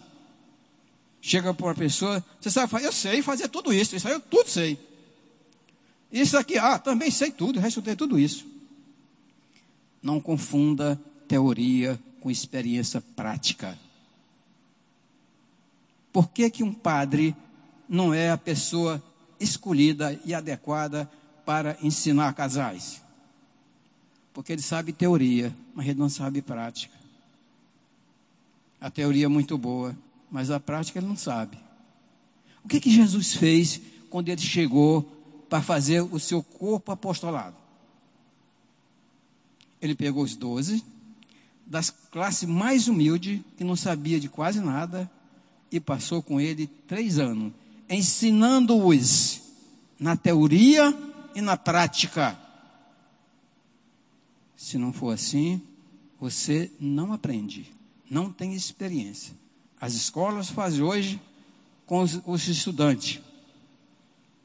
Chega 1.20 1.52
para 1.52 1.66
uma 1.66 1.74
pessoa, 1.74 2.24
você 2.40 2.50
sabe, 2.50 2.82
eu 2.82 2.92
sei 2.92 3.20
fazer 3.20 3.48
tudo 3.48 3.72
isso, 3.72 3.94
isso 3.94 4.08
aí 4.08 4.14
eu 4.14 4.20
tudo 4.20 4.48
sei. 4.48 4.78
Isso 6.10 6.36
aqui, 6.36 6.56
ah, 6.56 6.78
também 6.78 7.10
sei 7.10 7.30
tudo, 7.30 7.60
resto 7.60 7.82
tudo 7.94 8.18
isso. 8.18 8.46
Não 10.02 10.20
confunda 10.20 11.00
teoria 11.28 12.00
com 12.20 12.30
experiência 12.30 13.00
prática. 13.14 13.78
Por 16.12 16.30
que, 16.30 16.50
que 16.50 16.62
um 16.62 16.72
padre 16.72 17.34
não 17.88 18.12
é 18.12 18.30
a 18.30 18.38
pessoa 18.38 19.02
escolhida 19.38 20.18
e 20.24 20.34
adequada 20.34 21.10
para 21.44 21.76
ensinar 21.82 22.32
casais? 22.34 23.00
Porque 24.32 24.52
ele 24.52 24.62
sabe 24.62 24.92
teoria, 24.92 25.54
mas 25.74 25.86
ele 25.88 25.98
não 25.98 26.08
sabe 26.08 26.42
prática. 26.42 26.94
A 28.80 28.90
teoria 28.90 29.26
é 29.26 29.28
muito 29.28 29.58
boa, 29.58 29.96
mas 30.30 30.50
a 30.50 30.58
prática 30.58 30.98
ele 30.98 31.06
não 31.06 31.16
sabe. 31.16 31.58
O 32.64 32.68
que 32.68 32.80
que 32.80 32.90
Jesus 32.90 33.34
fez 33.34 33.80
quando 34.08 34.28
ele 34.28 34.40
chegou 34.40 35.02
para 35.48 35.62
fazer 35.62 36.00
o 36.02 36.18
seu 36.18 36.42
corpo 36.42 36.92
apostolado? 36.92 37.56
Ele 39.80 39.94
pegou 39.94 40.22
os 40.22 40.36
doze, 40.36 40.84
das 41.66 41.90
classes 41.90 42.48
mais 42.48 42.88
humildes, 42.88 43.40
que 43.56 43.64
não 43.64 43.76
sabia 43.76 44.18
de 44.18 44.28
quase 44.28 44.60
nada, 44.60 45.10
e 45.70 45.78
passou 45.78 46.22
com 46.22 46.40
ele 46.40 46.66
três 46.86 47.18
anos, 47.18 47.52
ensinando-os 47.88 49.42
na 49.98 50.16
teoria 50.16 50.96
e 51.34 51.40
na 51.40 51.56
prática. 51.56 52.38
Se 54.56 54.76
não 54.76 54.92
for 54.92 55.12
assim, 55.12 55.62
você 56.18 56.70
não 56.78 57.12
aprende, 57.12 57.72
não 58.10 58.32
tem 58.32 58.54
experiência. 58.54 59.34
As 59.80 59.94
escolas 59.94 60.50
fazem 60.50 60.82
hoje 60.82 61.20
com 61.86 62.00
os, 62.00 62.20
os 62.26 62.46
estudantes. 62.48 63.20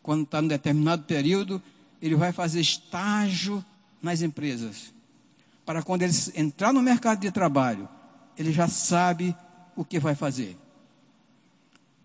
Quando 0.01 0.23
está 0.23 0.41
em 0.41 0.47
determinado 0.47 1.03
período, 1.03 1.61
ele 2.01 2.15
vai 2.15 2.31
fazer 2.31 2.61
estágio 2.61 3.63
nas 4.01 4.21
empresas. 4.21 4.93
Para 5.65 5.81
quando 5.81 6.03
ele 6.03 6.13
entrar 6.35 6.71
no 6.71 6.81
mercado 6.81 7.19
de 7.19 7.31
trabalho, 7.31 7.89
ele 8.37 8.51
já 8.53 8.67
sabe 8.67 9.35
o 9.75 9.83
que 9.83 9.99
vai 9.99 10.15
fazer. 10.15 10.57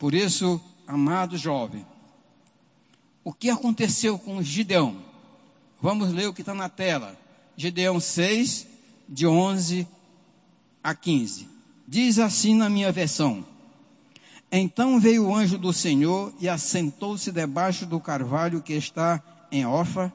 Por 0.00 0.14
isso, 0.14 0.58
amado 0.86 1.36
jovem, 1.36 1.84
o 3.22 3.34
que 3.34 3.50
aconteceu 3.50 4.18
com 4.18 4.42
Gideão? 4.42 4.96
Vamos 5.78 6.10
ler 6.10 6.26
o 6.26 6.32
que 6.32 6.40
está 6.40 6.54
na 6.54 6.70
tela. 6.70 7.20
Gideão 7.54 8.00
6, 8.00 8.66
de 9.06 9.26
11 9.26 9.86
a 10.82 10.94
15. 10.94 11.46
Diz 11.86 12.18
assim 12.18 12.54
na 12.54 12.70
minha 12.70 12.90
versão: 12.90 13.44
Então 14.50 14.98
veio 14.98 15.26
o 15.26 15.36
anjo 15.36 15.58
do 15.58 15.70
Senhor 15.70 16.32
e 16.40 16.48
assentou-se 16.48 17.30
debaixo 17.30 17.84
do 17.84 18.00
carvalho 18.00 18.62
que 18.62 18.72
está 18.72 19.22
em 19.52 19.66
Orfa, 19.66 20.10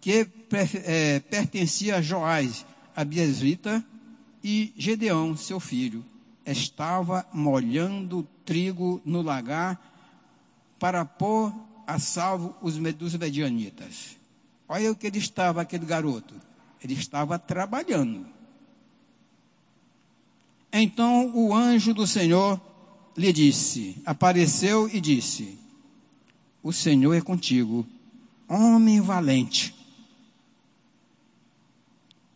que 0.00 0.26
é, 0.84 1.20
pertencia 1.20 1.98
a 1.98 2.02
Joás, 2.02 2.66
a 2.96 3.04
Biesrita, 3.04 3.84
e 4.42 4.72
Gedeão, 4.76 5.36
seu 5.36 5.60
filho, 5.60 6.04
estava 6.52 7.26
molhando 7.32 8.26
trigo 8.44 9.00
no 9.04 9.22
lagar 9.22 9.78
para 10.78 11.04
pôr 11.04 11.52
a 11.86 11.98
salvo 11.98 12.54
os 12.62 12.76
dos 12.94 13.14
medianitas. 13.16 14.16
Olha 14.68 14.92
o 14.92 14.96
que 14.96 15.06
ele 15.06 15.18
estava, 15.18 15.60
aquele 15.60 15.84
garoto. 15.84 16.34
Ele 16.82 16.94
estava 16.94 17.38
trabalhando. 17.38 18.26
Então 20.72 21.34
o 21.34 21.54
anjo 21.54 21.92
do 21.92 22.06
Senhor 22.06 22.60
lhe 23.16 23.32
disse, 23.32 24.00
apareceu 24.06 24.88
e 24.88 25.00
disse: 25.00 25.58
O 26.62 26.72
Senhor 26.72 27.12
é 27.14 27.20
contigo, 27.20 27.84
homem 28.48 29.00
valente. 29.00 29.74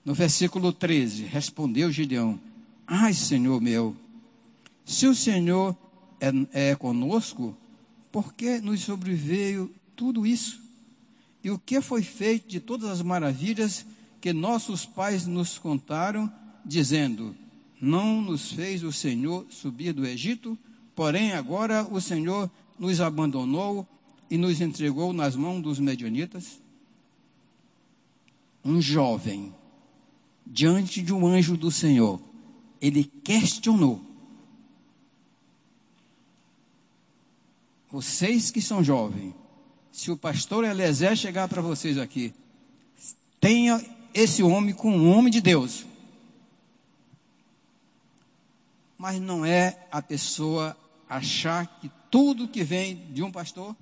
No 0.05 0.13
versículo 0.13 0.73
13, 0.73 1.25
respondeu 1.25 1.91
Gideão: 1.91 2.39
Ai, 2.87 3.15
Senhor 3.15 3.61
meu, 3.61 3.97
se 4.85 5.07
o 5.07 5.15
Senhor 5.15 5.77
é, 6.21 6.71
é 6.71 6.75
conosco, 6.75 7.57
por 8.13 8.35
que 8.35 8.61
nos 8.61 8.81
sobreveio 8.81 9.75
tudo 9.97 10.27
isso? 10.27 10.61
E 11.43 11.51
o 11.51 11.59
que 11.59 11.81
foi 11.81 12.03
feito 12.03 12.49
de 12.49 12.61
todas 12.61 12.89
as 12.89 13.03
maravilhas 13.03 13.85
que 14.21 14.33
nossos 14.33 14.87
pais 14.87 15.27
nos 15.27 15.59
contaram, 15.59 16.33
dizendo: 16.65 17.37
não 17.81 18.23
nos 18.23 18.53
fez 18.53 18.83
o 18.83 18.93
Senhor 18.93 19.47
subir 19.51 19.93
do 19.93 20.07
Egito, 20.07 20.59
porém 20.95 21.33
agora 21.33 21.87
o 21.91 22.01
Senhor 22.01 22.51
nos 22.79 23.01
abandonou 23.01 23.87
e 24.31 24.39
nos 24.39 24.61
entregou 24.61 25.13
nas 25.13 25.37
mãos 25.37 25.63
dos 25.63 25.79
medianitas? 25.79 26.61
Um 28.65 28.81
jovem, 28.81 29.53
diante 30.47 31.03
de 31.03 31.13
um 31.13 31.27
anjo 31.27 31.57
do 31.57 31.71
Senhor, 31.71 32.19
ele 32.81 33.05
questionou. 33.23 34.14
Vocês 37.95 38.51
que 38.51 38.61
são 38.61 38.83
jovens, 38.83 39.33
se 39.93 40.11
o 40.11 40.17
pastor 40.17 40.65
Eliezer 40.65 41.15
chegar 41.15 41.47
para 41.47 41.63
vocês 41.63 41.97
aqui, 41.97 42.35
tenha 43.41 43.81
esse 44.13 44.43
homem 44.43 44.75
com 44.75 44.91
um 44.91 45.17
homem 45.17 45.31
de 45.31 45.41
Deus. 45.41 45.87
mas 48.99 49.21
não 49.21 49.45
é 49.45 49.87
a 49.93 50.03
pessoa 50.03 50.77
achar 51.09 51.79
que 51.79 51.91
tudo 52.11 52.49
que 52.49 52.65
vem 52.65 52.97
de 53.13 53.23
um 53.23 53.31
pastor 53.31 53.77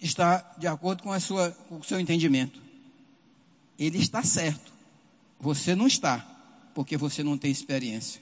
está 0.00 0.54
de 0.58 0.66
acordo 0.66 1.02
com, 1.02 1.12
a 1.12 1.20
sua, 1.20 1.50
com 1.68 1.78
o 1.78 1.84
seu 1.84 1.98
entendimento. 1.98 2.60
Ele 3.78 3.98
está 3.98 4.22
certo. 4.22 4.70
Você 5.38 5.74
não 5.74 5.86
está, 5.86 6.18
porque 6.74 6.96
você 6.96 7.22
não 7.22 7.38
tem 7.38 7.50
experiência. 7.50 8.20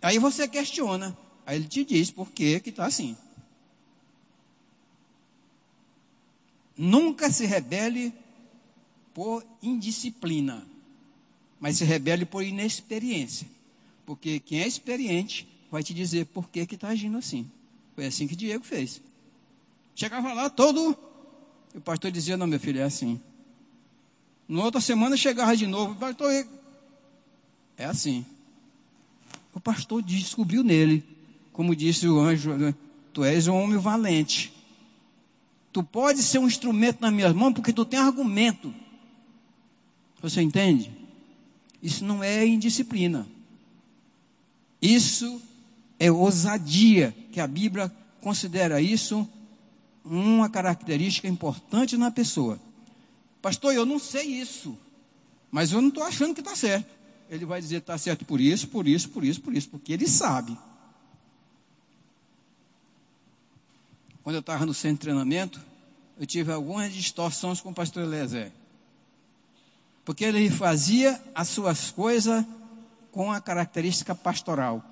Aí 0.00 0.18
você 0.18 0.46
questiona. 0.46 1.16
Aí 1.46 1.56
ele 1.56 1.66
te 1.66 1.82
diz 1.82 2.12
por 2.12 2.30
que 2.30 2.62
está 2.64 2.84
assim. 2.84 3.16
Nunca 6.76 7.30
se 7.30 7.46
rebele 7.46 8.12
por 9.12 9.44
indisciplina, 9.62 10.66
mas 11.58 11.76
se 11.76 11.84
rebele 11.84 12.24
por 12.24 12.44
inexperiência. 12.44 13.46
Porque 14.06 14.40
quem 14.40 14.60
é 14.60 14.66
experiente 14.66 15.46
vai 15.70 15.82
te 15.82 15.94
dizer 15.94 16.26
por 16.26 16.48
que 16.48 16.60
está 16.60 16.88
agindo 16.88 17.18
assim. 17.18 17.50
Foi 17.94 18.06
assim 18.06 18.26
que 18.26 18.34
Diego 18.34 18.64
fez. 18.64 19.00
Chegava 19.94 20.32
lá 20.32 20.48
todo. 20.48 20.96
E 21.74 21.78
o 21.78 21.80
pastor 21.80 22.10
dizia: 22.10 22.36
Não, 22.36 22.46
meu 22.46 22.58
filho, 22.58 22.80
é 22.80 22.84
assim. 22.84 23.20
Na 24.48 24.64
outra 24.64 24.80
semana 24.80 25.16
chegava 25.16 25.56
de 25.56 25.66
novo. 25.66 25.94
Pastor, 25.94 26.32
é 27.76 27.84
assim. 27.84 28.24
O 29.54 29.60
pastor 29.60 30.02
descobriu 30.02 30.62
nele, 30.62 31.04
como 31.52 31.76
disse 31.76 32.08
o 32.08 32.18
anjo: 32.18 32.50
Tu 33.12 33.24
és 33.24 33.46
um 33.46 33.54
homem 33.54 33.78
valente. 33.78 34.52
Tu 35.72 35.82
pode 35.82 36.22
ser 36.22 36.38
um 36.38 36.46
instrumento 36.46 37.00
nas 37.00 37.12
minhas 37.12 37.32
mãos 37.32 37.52
porque 37.52 37.72
tu 37.72 37.84
tem 37.84 37.98
argumento. 37.98 38.74
Você 40.20 40.42
entende? 40.42 40.90
Isso 41.82 42.04
não 42.04 42.22
é 42.22 42.46
indisciplina. 42.46 43.26
Isso 44.82 45.40
é 45.98 46.10
ousadia, 46.10 47.14
que 47.30 47.40
a 47.40 47.46
Bíblia 47.46 47.92
considera 48.20 48.80
isso 48.80 49.28
uma 50.04 50.48
característica 50.48 51.28
importante 51.28 51.96
na 51.96 52.10
pessoa. 52.10 52.58
Pastor, 53.40 53.74
eu 53.74 53.86
não 53.86 53.98
sei 53.98 54.26
isso, 54.26 54.76
mas 55.50 55.72
eu 55.72 55.80
não 55.80 55.88
estou 55.88 56.02
achando 56.02 56.34
que 56.34 56.40
está 56.40 56.56
certo. 56.56 56.90
Ele 57.28 57.44
vai 57.44 57.60
dizer 57.60 57.76
está 57.76 57.96
certo 57.96 58.24
por 58.24 58.40
isso, 58.40 58.68
por 58.68 58.88
isso, 58.88 59.08
por 59.10 59.24
isso, 59.24 59.40
por 59.40 59.54
isso, 59.54 59.68
porque 59.68 59.92
ele 59.92 60.08
sabe. 60.08 60.56
Quando 64.30 64.36
eu 64.36 64.40
estava 64.42 64.64
no 64.64 64.72
centro 64.72 64.94
de 64.94 65.00
treinamento, 65.00 65.60
eu 66.16 66.24
tive 66.24 66.52
algumas 66.52 66.92
distorções 66.92 67.60
com 67.60 67.70
o 67.70 67.74
pastor 67.74 68.04
Eliezer. 68.04 68.52
Porque 70.04 70.24
ele 70.24 70.48
fazia 70.48 71.20
as 71.34 71.48
suas 71.48 71.90
coisas 71.90 72.46
com 73.10 73.32
a 73.32 73.40
característica 73.40 74.14
pastoral. 74.14 74.84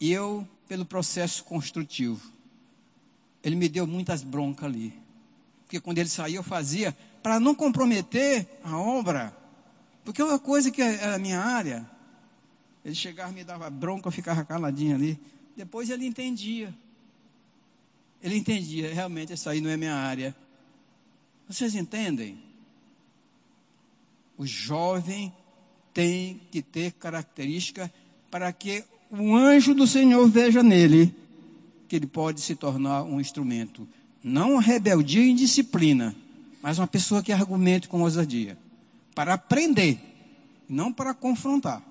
E 0.00 0.12
eu, 0.12 0.46
pelo 0.68 0.84
processo 0.86 1.42
construtivo. 1.42 2.30
Ele 3.42 3.56
me 3.56 3.68
deu 3.68 3.84
muitas 3.84 4.22
broncas 4.22 4.66
ali. 4.66 4.94
Porque 5.64 5.80
quando 5.80 5.98
ele 5.98 6.08
saiu, 6.08 6.36
eu 6.36 6.44
fazia 6.44 6.96
para 7.20 7.40
não 7.40 7.56
comprometer 7.56 8.46
a 8.62 8.78
obra. 8.78 9.36
Porque 10.04 10.22
é 10.22 10.24
uma 10.24 10.38
coisa 10.38 10.70
que 10.70 10.80
era 10.80 11.16
a 11.16 11.18
minha 11.18 11.40
área. 11.40 11.84
Ele 12.84 12.94
chegava, 12.94 13.32
me 13.32 13.42
dava 13.42 13.68
bronca, 13.70 14.06
eu 14.06 14.12
ficava 14.12 14.44
caladinho 14.44 14.94
ali. 14.94 15.18
Depois 15.56 15.90
ele 15.90 16.06
entendia. 16.06 16.72
Ele 18.22 18.36
entendia, 18.36 18.92
realmente, 18.92 19.32
isso 19.32 19.48
aí 19.48 19.60
não 19.60 19.70
é 19.70 19.76
minha 19.76 19.94
área. 19.94 20.34
Vocês 21.48 21.74
entendem? 21.74 22.38
O 24.36 24.46
jovem 24.46 25.32
tem 25.94 26.40
que 26.50 26.62
ter 26.62 26.92
característica 26.92 27.92
para 28.30 28.52
que 28.52 28.84
o 29.10 29.34
anjo 29.34 29.74
do 29.74 29.86
Senhor 29.86 30.28
veja 30.28 30.62
nele 30.62 31.14
que 31.88 31.96
ele 31.96 32.06
pode 32.06 32.40
se 32.40 32.54
tornar 32.54 33.02
um 33.02 33.20
instrumento. 33.20 33.88
Não 34.22 34.58
rebeldia 34.58 35.22
e 35.22 35.30
indisciplina, 35.30 36.14
mas 36.62 36.78
uma 36.78 36.86
pessoa 36.86 37.22
que 37.22 37.32
argumente 37.32 37.88
com 37.88 38.02
ousadia. 38.02 38.58
Para 39.14 39.34
aprender, 39.34 39.98
não 40.68 40.92
para 40.92 41.14
confrontar. 41.14 41.82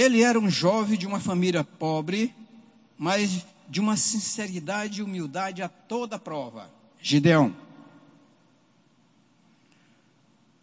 Ele 0.00 0.22
era 0.22 0.40
um 0.40 0.48
jovem 0.48 0.98
de 0.98 1.06
uma 1.06 1.20
família 1.20 1.62
pobre, 1.62 2.34
mas 2.96 3.44
de 3.68 3.78
uma 3.82 3.98
sinceridade 3.98 5.00
e 5.00 5.02
humildade 5.02 5.60
a 5.60 5.68
toda 5.68 6.18
prova. 6.18 6.70
Gideão. 7.02 7.54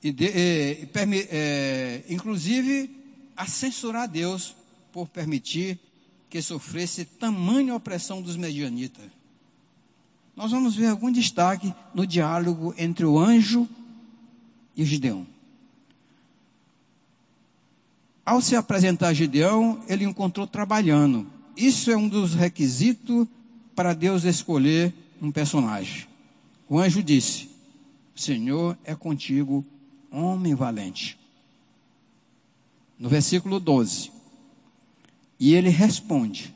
E 0.01 0.11
de, 0.11 0.25
e, 0.25 0.89
é, 1.29 2.03
inclusive 2.09 2.89
a 3.35 3.45
censurar 3.45 4.07
Deus 4.07 4.55
por 4.91 5.07
permitir 5.07 5.79
que 6.31 6.41
sofresse 6.41 7.05
tamanha 7.05 7.75
opressão 7.75 8.23
dos 8.23 8.35
medianitas. 8.35 9.05
Nós 10.35 10.49
vamos 10.49 10.75
ver 10.75 10.87
algum 10.87 11.11
destaque 11.11 11.71
no 11.93 12.07
diálogo 12.07 12.73
entre 12.75 13.05
o 13.05 13.19
anjo 13.19 13.69
e 14.75 14.83
Gideão. 14.83 15.27
Ao 18.27 18.41
se 18.41 18.57
apresentar 18.57 19.07
a 19.07 19.13
Gideão, 19.13 19.79
ele 19.87 20.03
encontrou 20.03 20.45
trabalhando. 20.45 21.25
Isso 21.55 21.89
é 21.89 21.95
um 21.95 22.09
dos 22.09 22.33
requisitos 22.33 23.25
para 23.73 23.93
Deus 23.93 24.25
escolher 24.25 24.93
um 25.21 25.31
personagem. 25.31 26.05
O 26.67 26.77
anjo 26.77 27.01
disse: 27.01 27.49
Senhor 28.13 28.77
é 28.83 28.93
contigo, 28.93 29.65
homem 30.11 30.53
valente. 30.53 31.17
No 32.99 33.07
versículo 33.07 33.61
12. 33.61 34.11
E 35.39 35.55
ele 35.55 35.69
responde: 35.69 36.53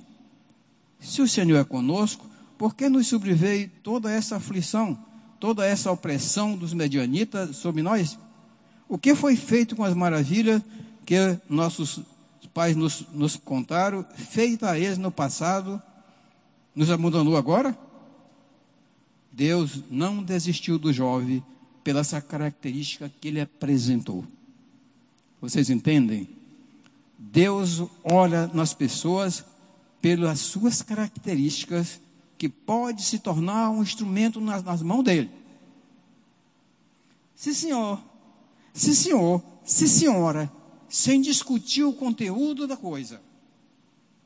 Se 1.00 1.22
o 1.22 1.28
Senhor 1.28 1.58
é 1.58 1.64
conosco, 1.64 2.30
por 2.58 2.76
que 2.76 2.90
nos 2.90 3.08
sobreveio 3.08 3.72
toda 3.82 4.12
essa 4.12 4.36
aflição, 4.36 5.00
toda 5.40 5.66
essa 5.66 5.90
opressão 5.90 6.58
dos 6.58 6.74
medianitas 6.74 7.56
sobre 7.56 7.82
nós? 7.82 8.20
O 8.90 8.98
que 8.98 9.16
foi 9.16 9.38
feito 9.38 9.74
com 9.74 9.86
as 9.86 9.94
maravilhas 9.94 10.62
que 11.06 11.40
nossos 11.50 12.02
pais 12.54 12.76
nos, 12.76 13.06
nos 13.12 13.36
contaram, 13.36 14.06
feita 14.16 14.72
a 14.72 14.80
eles 14.80 14.98
no 14.98 15.12
passado, 15.12 15.82
nos 16.76 16.90
abandonou 16.90 17.38
agora? 17.38 17.78
Deus 19.32 19.84
não 19.90 20.22
desistiu 20.22 20.78
do 20.78 20.92
jovem 20.92 21.44
pela 21.84 22.02
essa 22.02 22.22
característica 22.22 23.12
que 23.20 23.28
ele 23.30 23.42
apresentou. 23.42 24.26
Vocês 25.40 25.70
entendem? 25.70 26.30
Deus 27.18 27.84
olha 28.04 28.48
nas 28.54 28.74
pessoas 28.74 29.44
pelas 30.02 30.40
suas 30.40 30.82
características 30.82 32.02
que 32.38 32.50
pode 32.50 33.04
se 33.04 33.20
tornar 33.20 33.70
um 33.70 33.84
instrumento 33.84 34.42
nas, 34.42 34.64
nas 34.64 34.82
mãos 34.82 35.04
dele. 35.04 35.30
Sim, 37.36 37.54
senhor. 37.54 38.02
Sim, 38.74 38.94
senhor. 38.94 39.44
Sim, 39.64 39.88
senhora. 39.88 40.52
Sem 40.92 41.22
discutir 41.22 41.86
o 41.86 41.94
conteúdo 41.94 42.68
da 42.68 42.76
coisa. 42.76 43.22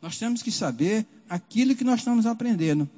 Nós 0.02 0.18
temos 0.18 0.42
que 0.42 0.52
saber 0.52 1.06
aquilo 1.30 1.76
que 1.76 1.84
nós 1.84 2.00
estamos 2.00 2.26
aprendendo. 2.26 2.90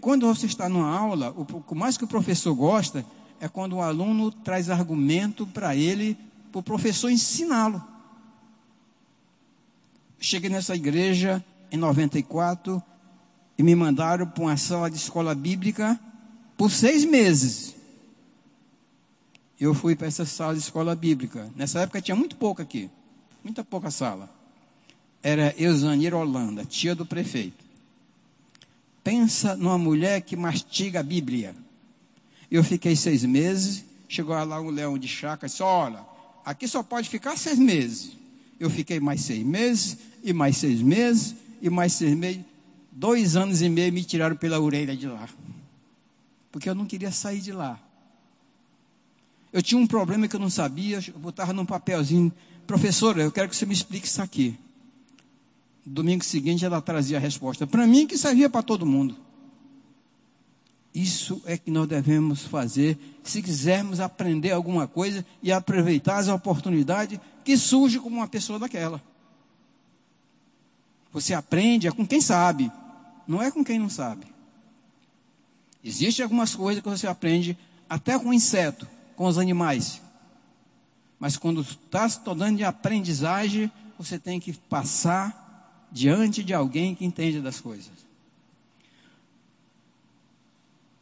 Quando 0.00 0.26
você 0.26 0.46
está 0.46 0.68
numa 0.68 0.90
aula, 0.90 1.30
o 1.30 1.74
mais 1.76 1.96
que 1.96 2.02
o 2.02 2.08
professor 2.08 2.52
gosta 2.56 3.06
é 3.38 3.46
quando 3.46 3.74
o 3.74 3.82
aluno 3.82 4.32
traz 4.32 4.68
argumento 4.68 5.46
para 5.46 5.76
ele, 5.76 6.18
para 6.50 6.58
o 6.58 6.62
professor 6.62 7.08
ensiná-lo. 7.08 7.80
Cheguei 10.18 10.50
nessa 10.50 10.74
igreja 10.74 11.44
em 11.70 11.76
94 11.76 12.82
e 13.56 13.62
me 13.62 13.76
mandaram 13.76 14.26
para 14.26 14.42
uma 14.42 14.56
sala 14.56 14.90
de 14.90 14.96
escola 14.96 15.36
bíblica 15.36 16.00
por 16.56 16.72
seis 16.72 17.04
meses. 17.04 17.75
Eu 19.58 19.72
fui 19.72 19.96
para 19.96 20.06
essa 20.06 20.24
sala 20.24 20.54
de 20.54 20.60
escola 20.60 20.94
bíblica. 20.94 21.50
Nessa 21.56 21.80
época 21.80 22.00
tinha 22.00 22.14
muito 22.14 22.36
pouco 22.36 22.60
aqui, 22.60 22.90
muita 23.42 23.64
pouca 23.64 23.90
sala. 23.90 24.30
Era 25.22 25.54
Eusanira 25.58 26.16
Holanda, 26.16 26.64
tia 26.64 26.94
do 26.94 27.06
prefeito. 27.06 27.64
Pensa 29.02 29.56
numa 29.56 29.78
mulher 29.78 30.20
que 30.20 30.36
mastiga 30.36 31.00
a 31.00 31.02
Bíblia. 31.02 31.54
Eu 32.50 32.62
fiquei 32.62 32.94
seis 32.94 33.24
meses, 33.24 33.84
chegou 34.08 34.34
lá 34.34 34.60
um 34.60 34.70
leão 34.70 34.98
de 34.98 35.08
chácara 35.08 35.46
e 35.46 35.50
disse, 35.50 35.62
olha, 35.62 36.04
aqui 36.44 36.68
só 36.68 36.82
pode 36.82 37.08
ficar 37.08 37.36
seis 37.36 37.58
meses. 37.58 38.12
Eu 38.58 38.70
fiquei 38.70 39.00
mais 39.00 39.20
seis 39.22 39.44
meses, 39.44 39.98
e 40.22 40.32
mais 40.32 40.56
seis 40.56 40.80
meses, 40.80 41.34
e 41.62 41.70
mais 41.70 41.92
seis 41.92 42.16
meses. 42.16 42.40
Dois 42.90 43.36
anos 43.36 43.62
e 43.62 43.68
meio 43.68 43.92
me 43.92 44.02
tiraram 44.02 44.36
pela 44.36 44.58
orelha 44.58 44.96
de 44.96 45.06
lá. 45.06 45.28
Porque 46.50 46.68
eu 46.68 46.74
não 46.74 46.86
queria 46.86 47.12
sair 47.12 47.40
de 47.40 47.52
lá. 47.52 47.78
Eu 49.56 49.62
tinha 49.62 49.80
um 49.80 49.86
problema 49.86 50.28
que 50.28 50.36
eu 50.36 50.40
não 50.40 50.50
sabia, 50.50 50.98
eu 51.08 51.18
botava 51.18 51.50
num 51.50 51.64
papelzinho, 51.64 52.30
professora, 52.66 53.22
eu 53.22 53.32
quero 53.32 53.48
que 53.48 53.56
você 53.56 53.64
me 53.64 53.72
explique 53.72 54.06
isso 54.06 54.20
aqui. 54.20 54.54
Domingo 55.82 56.22
seguinte 56.22 56.62
ela 56.62 56.78
trazia 56.82 57.16
a 57.16 57.20
resposta. 57.20 57.66
Para 57.66 57.86
mim 57.86 58.06
que 58.06 58.18
servia 58.18 58.50
para 58.50 58.62
todo 58.62 58.84
mundo. 58.84 59.16
Isso 60.94 61.40
é 61.46 61.56
que 61.56 61.70
nós 61.70 61.88
devemos 61.88 62.42
fazer 62.42 62.98
se 63.22 63.40
quisermos 63.40 63.98
aprender 63.98 64.50
alguma 64.50 64.86
coisa 64.86 65.24
e 65.42 65.50
aproveitar 65.50 66.18
as 66.18 66.28
oportunidades 66.28 67.18
que 67.42 67.56
surgem 67.56 67.98
com 67.98 68.10
uma 68.10 68.28
pessoa 68.28 68.58
daquela. 68.58 69.02
Você 71.14 71.32
aprende 71.32 71.88
é 71.88 71.90
com 71.90 72.06
quem 72.06 72.20
sabe, 72.20 72.70
não 73.26 73.42
é 73.42 73.50
com 73.50 73.64
quem 73.64 73.78
não 73.78 73.88
sabe. 73.88 74.26
Existem 75.82 76.24
algumas 76.24 76.54
coisas 76.54 76.82
que 76.82 76.88
você 76.90 77.06
aprende 77.06 77.56
até 77.88 78.18
com 78.18 78.34
inseto, 78.34 78.86
com 79.16 79.26
os 79.26 79.38
animais. 79.38 80.00
Mas 81.18 81.36
quando 81.36 81.62
está 81.62 82.08
se 82.08 82.20
tornando 82.20 82.58
de 82.58 82.64
aprendizagem, 82.64 83.72
você 83.98 84.18
tem 84.18 84.38
que 84.38 84.52
passar 84.52 85.88
diante 85.90 86.44
de 86.44 86.52
alguém 86.52 86.94
que 86.94 87.04
entende 87.04 87.40
das 87.40 87.58
coisas. 87.58 88.06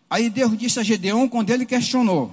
Aí 0.09 0.31
Deus 0.31 0.57
disse 0.57 0.79
a 0.79 0.85
Gedeão 0.85 1.29
quando 1.29 1.51
ele 1.51 1.67
questionou: 1.67 2.33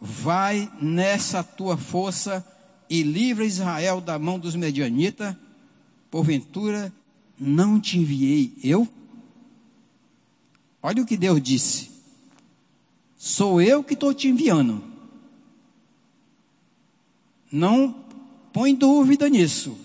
Vai 0.00 0.72
nessa 0.80 1.44
tua 1.44 1.76
força 1.76 2.44
e 2.88 3.02
livra 3.02 3.44
Israel 3.44 4.00
da 4.00 4.18
mão 4.18 4.38
dos 4.38 4.56
medianitas, 4.56 5.36
porventura 6.10 6.92
não 7.38 7.78
te 7.78 7.98
enviei 7.98 8.54
eu? 8.64 8.88
Olha 10.82 11.02
o 11.02 11.06
que 11.06 11.18
Deus 11.18 11.42
disse: 11.42 11.91
Sou 13.24 13.62
eu 13.62 13.84
que 13.84 13.94
estou 13.94 14.12
te 14.12 14.26
enviando. 14.26 14.82
Não 17.52 18.04
põe 18.52 18.74
dúvida 18.74 19.28
nisso. 19.28 19.78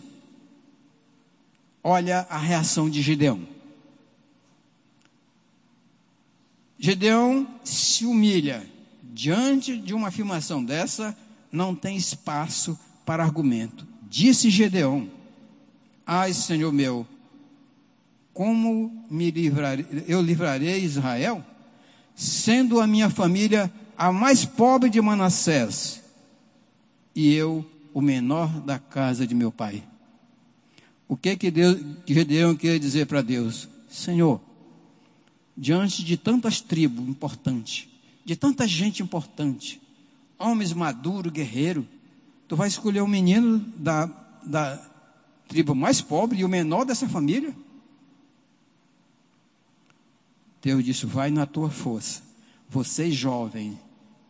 Olha 1.84 2.26
a 2.32 2.38
reação 2.40 2.90
de 2.90 3.00
Gideão. 3.00 3.48
Gideão 6.80 7.48
se 7.64 8.08
humilha. 8.08 8.68
Diante 9.04 9.78
de 9.78 9.94
uma 9.94 10.08
afirmação 10.08 10.66
dessa, 10.66 11.16
não 11.52 11.76
tem 11.76 11.96
espaço 11.96 12.76
para 13.06 13.24
argumento. 13.24 13.86
Disse 14.10 14.50
Gedeão: 14.50 15.12
Ai, 16.04 16.34
Senhor 16.34 16.74
meu, 16.74 17.06
como 18.34 19.06
me 19.12 19.30
livrarei, 19.30 19.86
eu 20.08 20.24
livrarei 20.24 20.80
Israel, 20.80 21.46
sendo 22.18 22.82
a 22.82 22.88
minha 22.88 23.12
família 23.12 23.72
a 23.96 24.12
mais 24.12 24.44
pobre 24.44 24.90
de 24.90 25.00
Manassés, 25.00 26.02
e 27.16 27.32
eu 27.34 27.64
o 27.94 28.02
menor 28.02 28.60
da 28.62 28.80
casa 28.80 29.26
de 29.26 29.36
meu 29.36 29.52
pai. 29.52 29.84
O 31.08 31.16
que 31.16 31.38
que 31.38 31.52
Deus, 31.52 31.80
Gedeão 32.06 32.56
queria 32.56 32.80
dizer 32.80 33.06
para 33.06 33.22
Deus? 33.22 33.70
Senhor, 33.88 34.42
diante 35.56 36.04
de 36.04 36.18
tantas 36.18 36.60
tribos 36.60 37.08
importantes, 37.08 37.88
de 38.26 38.36
tanta 38.36 38.68
gente 38.68 39.02
importante, 39.02 39.80
homens 40.38 40.74
maduros, 40.74 41.32
guerreiros, 41.32 41.86
tu 42.48 42.56
vai 42.56 42.68
escolher 42.68 43.02
o 43.02 43.08
menino 43.08 43.60
da, 43.78 44.06
da 44.44 44.82
tribo 45.48 45.74
mais 45.74 46.02
pobre 46.02 46.40
e 46.40 46.46
o 46.46 46.50
menor 46.50 46.84
dessa 46.84 47.08
família? 47.08 47.56
Deus 50.68 50.84
disse: 50.84 51.06
vai 51.06 51.32
na 51.32 51.46
tua 51.46 51.70
força. 51.70 52.22
Você 52.70 53.10
jovem 53.10 53.80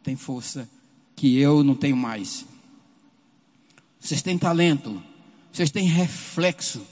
tem 0.03 0.15
força 0.15 0.69
que 1.15 1.39
eu 1.39 1.63
não 1.63 1.73
tenho 1.73 1.97
mais. 1.97 2.45
Vocês 3.99 4.21
têm 4.21 4.37
talento, 4.37 5.01
vocês 5.51 5.71
têm 5.71 5.87
reflexo, 5.87 6.85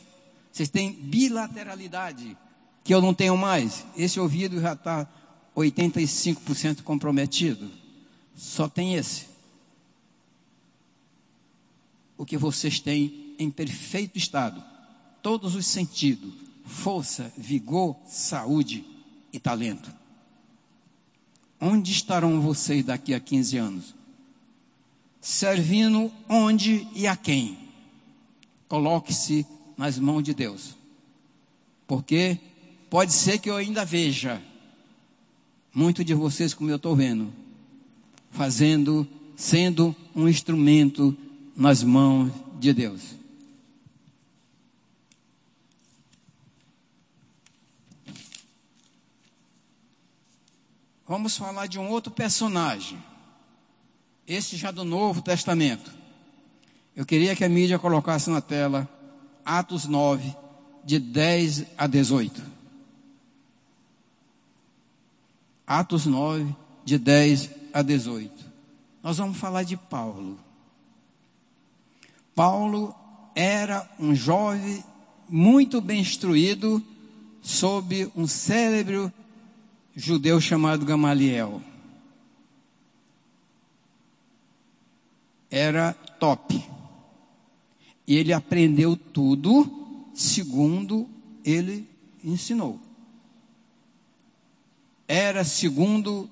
vocês 0.52 0.68
têm 0.68 0.94
bilateralidade 0.94 2.36
que 2.84 2.92
eu 2.92 3.00
não 3.00 3.14
tenho 3.14 3.38
mais. 3.38 3.86
Esse 3.96 4.20
ouvido 4.20 4.60
já 4.60 4.74
está 4.74 5.08
85% 5.56 6.82
comprometido. 6.82 7.70
Só 8.36 8.68
tem 8.68 8.96
esse. 8.96 9.28
O 12.18 12.26
que 12.26 12.36
vocês 12.36 12.80
têm 12.80 13.36
em 13.38 13.52
perfeito 13.52 14.18
estado, 14.18 14.64
todos 15.22 15.54
os 15.54 15.68
sentidos, 15.68 16.34
força, 16.66 17.32
vigor, 17.38 17.96
saúde 18.08 18.95
e 19.36 19.40
talento. 19.40 19.94
Onde 21.60 21.92
estarão 21.92 22.40
vocês 22.42 22.86
daqui 22.86 23.14
a 23.14 23.20
15 23.20 23.58
anos? 23.58 23.96
Servindo 25.20 26.12
onde 26.30 26.88
e 26.96 27.06
a 27.08 27.16
quem? 27.16 27.58
Coloque-se 28.68 29.46
nas 29.78 30.00
mãos 30.00 30.24
de 30.24 30.34
Deus. 30.34 30.76
Porque 31.88 32.40
pode 32.90 33.12
ser 33.14 33.40
que 33.40 33.50
eu 33.50 33.56
ainda 33.56 33.84
veja 33.84 34.42
muito 35.74 36.04
de 36.04 36.14
vocês, 36.14 36.54
como 36.54 36.70
eu 36.70 36.78
estou 36.78 36.96
vendo, 36.96 37.34
fazendo, 38.32 39.06
sendo 39.36 39.94
um 40.16 40.30
instrumento 40.30 41.16
nas 41.56 41.84
mãos 41.84 42.32
de 42.60 42.74
Deus. 42.74 43.02
Vamos 51.08 51.38
falar 51.38 51.68
de 51.68 51.78
um 51.78 51.90
outro 51.90 52.12
personagem. 52.12 52.98
Esse 54.28 54.58
já 54.58 54.72
do 54.72 54.84
Novo 54.84 55.22
Testamento. 55.22 55.92
Eu 56.96 57.06
queria 57.06 57.36
que 57.36 57.44
a 57.44 57.50
mídia 57.50 57.78
colocasse 57.78 58.30
na 58.30 58.42
tela 58.42 58.90
Atos 59.46 59.86
9, 59.86 60.36
de 60.84 60.98
10 60.98 61.66
a 61.78 61.86
18. 61.86 62.42
Atos 65.68 66.08
9, 66.08 66.56
de 66.84 66.98
10 66.98 67.52
a 67.72 67.84
18. 67.84 68.46
Nós 69.04 69.18
vamos 69.18 69.38
falar 69.38 69.62
de 69.62 69.78
Paulo. 69.78 70.40
Paulo 72.34 72.96
era 73.36 73.88
um 74.00 74.16
jovem 74.16 74.84
muito 75.30 75.80
bem 75.82 76.00
instruído 76.00 76.84
sob 77.44 78.12
um 78.16 78.26
cérebro 78.26 79.14
judeu 79.96 80.42
chamado 80.42 80.86
Gamaliel. 80.86 81.62
Era 85.50 85.94
top. 85.94 86.64
E 88.08 88.16
ele 88.16 88.34
aprendeu 88.34 88.96
tudo 88.96 90.10
segundo 90.14 91.10
ele 91.44 91.88
ensinou. 92.24 92.80
Era 95.08 95.44
segundo 95.44 96.30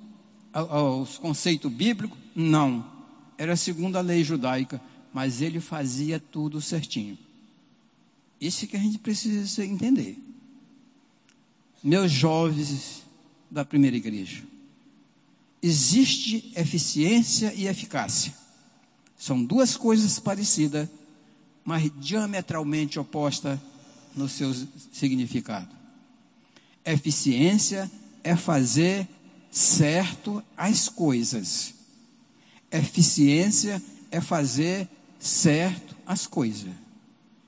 os 1.02 1.18
conceitos 1.18 1.72
bíblicos? 1.72 2.18
Não. 2.36 2.92
Era 3.38 3.56
segundo 3.56 3.98
a 3.98 4.02
lei 4.02 4.24
judaica, 4.24 4.82
mas 5.14 5.42
ele 5.42 5.60
fazia 5.60 6.20
tudo 6.20 6.60
certinho. 6.60 7.18
Isso 8.42 8.68
que 8.68 8.76
a 8.76 8.80
gente 8.80 8.98
precisa 8.98 9.64
entender. 9.64 10.18
Meus 11.84 12.12
jovens 12.12 13.03
da 13.54 13.64
primeira 13.64 13.96
igreja. 13.96 14.42
Existe 15.62 16.52
eficiência 16.56 17.54
e 17.54 17.68
eficácia. 17.68 18.34
São 19.16 19.46
duas 19.46 19.78
coisas 19.78 20.18
parecidas, 20.20 20.90
mas 21.64 21.90
diametralmente 22.00 23.00
opostas 23.00 23.60
no 24.16 24.28
seu 24.28 24.54
significado. 24.92 25.70
Eficiência 26.84 27.90
é 28.24 28.36
fazer 28.36 29.08
certo 29.52 30.44
as 30.58 30.90
coisas. 30.90 31.76
Eficiência 32.72 33.82
é 34.12 34.20
fazer 34.20 34.90
certo 35.20 35.96
as 36.08 36.26
coisas. 36.26 36.72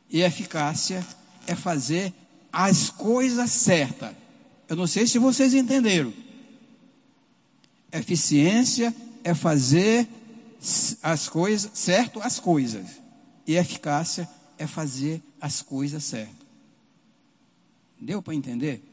E 0.09 0.21
eficácia 0.21 1.05
é 1.47 1.55
fazer 1.55 2.13
as 2.53 2.89
coisas 2.91 3.49
certas 3.49 4.15
eu 4.67 4.75
não 4.75 4.87
sei 4.87 5.05
se 5.05 5.19
vocês 5.19 5.53
entenderam. 5.53 6.13
Eficiência 7.91 8.93
é 9.23 9.33
fazer 9.33 10.07
as 11.01 11.29
coisas, 11.29 11.71
certo 11.73 12.19
as 12.21 12.39
coisas. 12.39 13.01
E 13.47 13.55
eficácia 13.55 14.27
é 14.57 14.65
fazer 14.65 15.21
as 15.39 15.61
coisas 15.61 16.03
certas. 16.03 16.45
Deu 17.99 18.21
para 18.21 18.33
entender? 18.33 18.83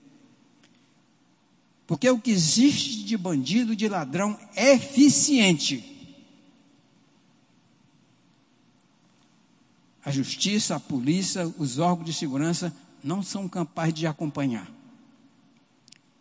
Porque 1.86 2.08
o 2.08 2.18
que 2.18 2.30
existe 2.30 3.04
de 3.04 3.16
bandido, 3.16 3.74
de 3.74 3.88
ladrão, 3.88 4.38
é 4.54 4.74
eficiente. 4.74 5.88
A 10.04 10.10
justiça, 10.10 10.76
a 10.76 10.80
polícia, 10.80 11.46
os 11.58 11.78
órgãos 11.78 12.06
de 12.06 12.12
segurança 12.12 12.74
não 13.02 13.22
são 13.22 13.48
capazes 13.48 13.94
de 13.94 14.06
acompanhar. 14.06 14.70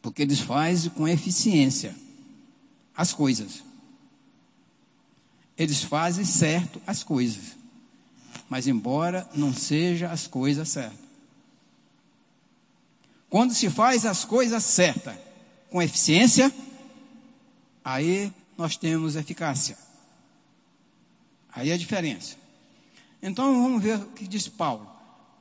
Porque 0.01 0.21
eles 0.21 0.39
fazem 0.39 0.89
com 0.91 1.07
eficiência 1.07 1.95
as 2.95 3.13
coisas. 3.13 3.63
Eles 5.57 5.83
fazem 5.83 6.25
certo 6.25 6.81
as 6.87 7.03
coisas. 7.03 7.55
Mas 8.49 8.67
embora 8.67 9.29
não 9.35 9.53
seja 9.53 10.09
as 10.09 10.27
coisas 10.27 10.69
certas. 10.69 10.99
Quando 13.29 13.53
se 13.53 13.69
faz 13.69 14.05
as 14.05 14.25
coisas 14.25 14.63
certas 14.63 15.15
com 15.69 15.81
eficiência, 15.81 16.53
aí 17.83 18.31
nós 18.57 18.75
temos 18.75 19.15
eficácia. 19.15 19.77
Aí 21.53 21.69
é 21.69 21.73
a 21.73 21.77
diferença. 21.77 22.35
Então 23.21 23.61
vamos 23.61 23.81
ver 23.81 23.97
o 23.97 24.07
que 24.07 24.27
diz 24.27 24.47
Paulo. 24.47 24.89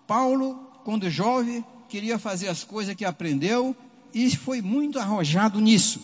Paulo, 0.07 0.55
quando 0.85 1.11
jovem, 1.11 1.65
queria 1.89 2.19
fazer 2.19 2.49
as 2.49 2.63
coisas 2.63 2.95
que 2.95 3.05
aprendeu 3.05 3.75
e 4.13 4.35
foi 4.37 4.61
muito 4.61 4.99
arrojado 4.99 5.61
nisso. 5.61 6.01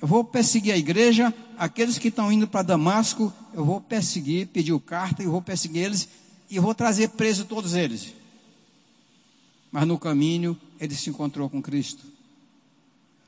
Eu 0.00 0.08
vou 0.08 0.22
perseguir 0.22 0.74
a 0.74 0.78
igreja, 0.78 1.32
aqueles 1.56 1.98
que 1.98 2.08
estão 2.08 2.30
indo 2.30 2.46
para 2.46 2.62
Damasco, 2.62 3.32
eu 3.54 3.64
vou 3.64 3.80
perseguir, 3.80 4.48
pediu 4.48 4.78
carta, 4.78 5.22
eu 5.22 5.30
vou 5.30 5.40
perseguir 5.40 5.84
eles 5.84 6.08
e 6.50 6.58
vou 6.58 6.74
trazer 6.74 7.08
preso 7.10 7.44
todos 7.44 7.74
eles. 7.74 8.14
Mas 9.72 9.86
no 9.86 9.98
caminho 9.98 10.58
ele 10.78 10.94
se 10.94 11.10
encontrou 11.10 11.48
com 11.48 11.62
Cristo. 11.62 12.04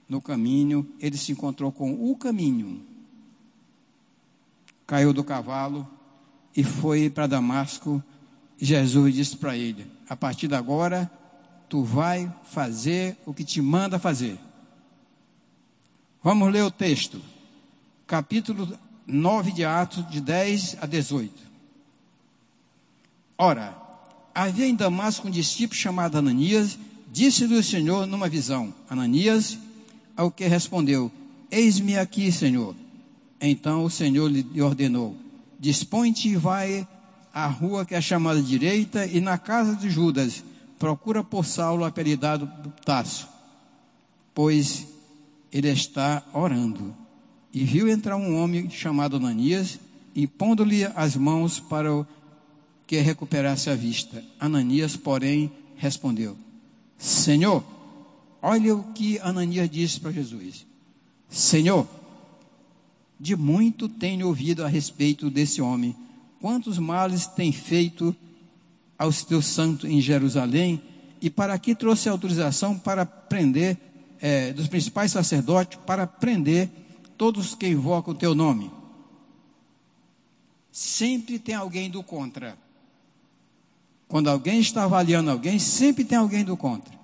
No 0.09 0.21
caminho 0.21 0.87
ele 1.01 1.17
se 1.17 1.33
encontrou 1.33 1.73
com 1.73 2.11
o 2.11 2.17
caminho. 2.17 2.83
Caiu 4.87 5.13
do 5.13 5.25
cavalo 5.25 5.87
e 6.57 6.63
foi 6.63 7.11
para 7.11 7.27
Damasco. 7.27 8.03
Jesus 8.59 9.15
disse 9.15 9.37
para 9.37 9.57
ele: 9.57 9.87
A 10.09 10.17
partir 10.17 10.49
de 10.49 10.55
agora 10.55 11.11
tu 11.69 11.83
vai 11.83 12.33
fazer 12.45 13.17
o 13.27 13.35
que 13.35 13.45
te 13.45 13.61
manda 13.61 13.99
fazer. 13.99 14.39
Vamos 16.23 16.51
ler 16.53 16.63
o 16.63 16.71
texto. 16.71 17.21
Capítulo 18.07 18.77
9 19.07 19.53
de 19.53 19.65
Atos, 19.65 20.09
de 20.11 20.21
10 20.21 20.79
a 20.81 20.87
18. 20.87 21.33
Ora, 23.37 23.77
havia 24.35 24.67
em 24.67 24.75
Damasco 24.75 25.29
um 25.29 25.31
discípulo 25.31 25.79
chamado 25.79 26.19
Ananias, 26.19 26.79
disse-lhe 27.13 27.55
o 27.55 27.63
Senhor 27.63 28.07
numa 28.07 28.29
visão: 28.29 28.75
Ananias, 28.89 29.59
ao 30.17 30.31
que 30.31 30.47
respondeu: 30.47 31.13
Eis-me 31.51 31.97
aqui, 31.99 32.33
Senhor. 32.33 32.75
Então 33.41 33.85
o 33.85 33.91
Senhor 33.91 34.29
lhe 34.31 34.61
ordenou: 34.61 35.17
Dispõe-te 35.61 36.31
e 36.31 36.37
vai 36.37 36.87
à 37.33 37.47
rua 37.47 37.85
que 37.85 37.95
é 37.95 38.01
chamada 38.01 38.43
direita, 38.43 39.07
e 39.07 39.21
na 39.21 39.39
casa 39.39 39.77
de 39.77 39.89
Judas 39.89 40.43
procura 40.79 41.25
por 41.25 41.45
Saulo, 41.45 41.85
apelidado 41.85 42.51
Tasso, 42.85 43.29
pois 44.35 44.87
ele 45.53 45.69
está 45.69 46.23
orando. 46.33 46.95
E 47.53 47.65
viu 47.65 47.89
entrar 47.89 48.17
um 48.17 48.37
homem 48.37 48.71
chamado 48.71 49.17
Ananias, 49.17 49.81
e 50.15 50.27
pondo-lhe 50.27 50.85
as 50.85 51.17
mãos 51.17 51.61
para 51.61 52.07
que 52.87 52.99
recuperasse 53.01 53.71
a 53.71 53.75
vista. 53.75 54.25
Ananias, 54.39 54.97
porém, 54.97 55.51
respondeu: 55.77 56.37
Senhor, 56.97 57.65
olha 58.43 58.75
o 58.75 58.93
que 58.93 59.19
Ananias 59.21 59.71
disse 59.71 60.01
para 60.01 60.13
Jesus: 60.13 60.67
Senhor, 61.29 61.87
de 63.19 63.37
muito 63.37 63.89
tenho 63.89 64.29
ouvido 64.29 64.65
a 64.65 64.69
respeito 64.69 65.31
desse 65.31 65.61
homem. 65.61 65.95
Quantos 66.41 66.79
males 66.79 67.27
tem 67.27 67.51
feito 67.51 68.15
aos 68.99 69.23
teus 69.23 69.47
santos 69.47 69.89
em 69.89 70.01
Jerusalém? 70.01 70.83
E 71.21 71.31
para 71.31 71.55
aqui 71.55 71.75
trouxe 71.75 72.09
autorização 72.09 72.79
para 72.79 73.07
prender, 73.07 73.77
é, 74.21 74.53
dos 74.53 74.67
principais 74.69 75.13
sacerdotes, 75.13 75.79
para 75.87 76.07
prender 76.07 76.69
todos 77.17 77.55
que 77.55 77.69
invocam 77.69 78.15
o 78.15 78.17
teu 78.17 78.35
nome. 78.35 78.71
Sempre 80.71 81.39
tem 81.39 81.55
alguém 81.55 81.91
do 81.91 82.03
contra. 82.03 82.57
Quando 84.07 84.31
alguém 84.31 84.61
está 84.61 84.85
avaliando 84.85 85.31
alguém, 85.31 85.59
sempre 85.59 86.05
tem 86.05 86.17
alguém 86.17 86.45
do 86.45 86.57
contra. 86.57 86.97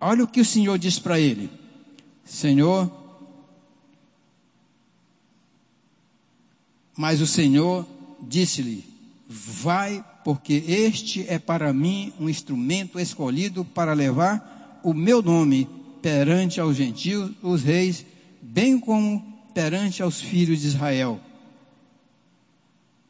Olha 0.00 0.24
o 0.24 0.28
que 0.28 0.40
o 0.40 0.44
Senhor 0.44 0.78
diz 0.78 0.98
para 0.98 1.18
ele: 1.18 1.50
Senhor, 2.24 2.90
mas 6.96 7.20
o 7.20 7.26
Senhor 7.26 7.86
disse-lhe: 8.22 8.84
Vai, 9.28 10.04
porque 10.26 10.54
este 10.66 11.24
é 11.28 11.38
para 11.38 11.72
mim 11.72 12.12
um 12.18 12.28
instrumento 12.28 12.98
escolhido 12.98 13.64
para 13.64 13.92
levar 13.92 14.80
o 14.82 14.92
meu 14.92 15.22
nome 15.22 15.68
perante 16.02 16.58
aos 16.58 16.74
gentios, 16.74 17.30
os 17.40 17.62
reis, 17.62 18.04
bem 18.42 18.76
como 18.76 19.24
perante 19.54 20.02
aos 20.02 20.20
filhos 20.20 20.62
de 20.62 20.66
Israel. 20.66 21.20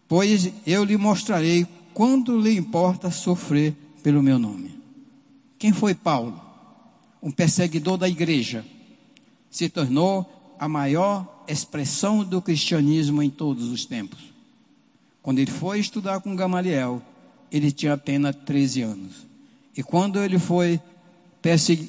Pois 0.07 0.52
eu 0.66 0.85
lhe 0.85 0.98
mostrarei 0.98 1.66
quanto 1.94 2.38
lhe 2.38 2.55
importa 2.55 3.11
sofrer 3.11 3.74
pelo 4.02 4.22
meu 4.22 4.38
nome. 4.38 4.79
Quem 5.59 5.72
foi 5.72 5.94
Paulo? 5.94 6.38
Um 7.22 7.31
perseguidor 7.31 7.96
da 7.96 8.11
igreja. 8.11 8.62
Se 9.50 9.70
tornou 9.70 10.55
a 10.59 10.68
maior 10.68 11.44
expressão 11.48 12.22
do 12.22 12.42
cristianismo 12.42 13.22
em 13.22 13.31
todos 13.31 13.70
os 13.70 13.87
tempos. 13.87 14.36
Quando 15.26 15.40
ele 15.40 15.50
foi 15.50 15.80
estudar 15.80 16.20
com 16.20 16.36
Gamaliel, 16.36 17.02
ele 17.50 17.72
tinha 17.72 17.94
apenas 17.94 18.36
13 18.36 18.82
anos. 18.82 19.26
E 19.76 19.82
quando 19.82 20.20
ele 20.20 20.38
foi 20.38 20.80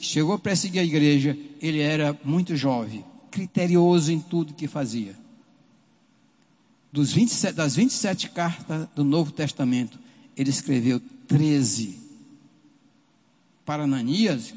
chegou 0.02 0.34
a 0.34 0.40
perseguir 0.40 0.82
a 0.82 0.84
igreja, 0.84 1.38
ele 1.62 1.80
era 1.80 2.20
muito 2.24 2.56
jovem, 2.56 3.06
criterioso 3.30 4.12
em 4.12 4.20
tudo 4.20 4.56
que 4.56 4.68
fazia. 4.68 5.16
Dos 6.92 7.14
27, 7.14 7.54
das 7.54 7.76
27 7.76 8.32
cartas 8.32 8.88
do 8.96 9.04
Novo 9.04 9.32
Testamento, 9.32 10.00
ele 10.36 10.50
escreveu 10.50 11.00
13. 11.28 11.96
Para 13.64 13.84
Ananias, 13.84 14.52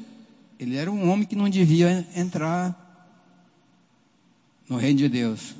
ele 0.59 0.75
era 0.75 0.91
um 0.91 1.07
homem 1.07 1.27
que 1.27 1.35
não 1.35 1.51
devia 1.51 2.07
entrar 2.15 2.75
no 4.67 4.77
reino 4.77 4.97
de 4.97 5.07
Deus. 5.07 5.53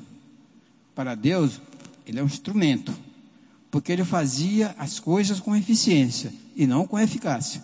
Para 0.92 1.14
Deus, 1.14 1.60
ele 2.04 2.18
é 2.18 2.22
um 2.22 2.26
instrumento, 2.26 2.92
porque 3.72 3.90
ele 3.90 4.04
fazia 4.04 4.74
as 4.78 5.00
coisas 5.00 5.40
com 5.40 5.56
eficiência 5.56 6.30
e 6.54 6.66
não 6.66 6.86
com 6.86 6.98
eficácia, 6.98 7.62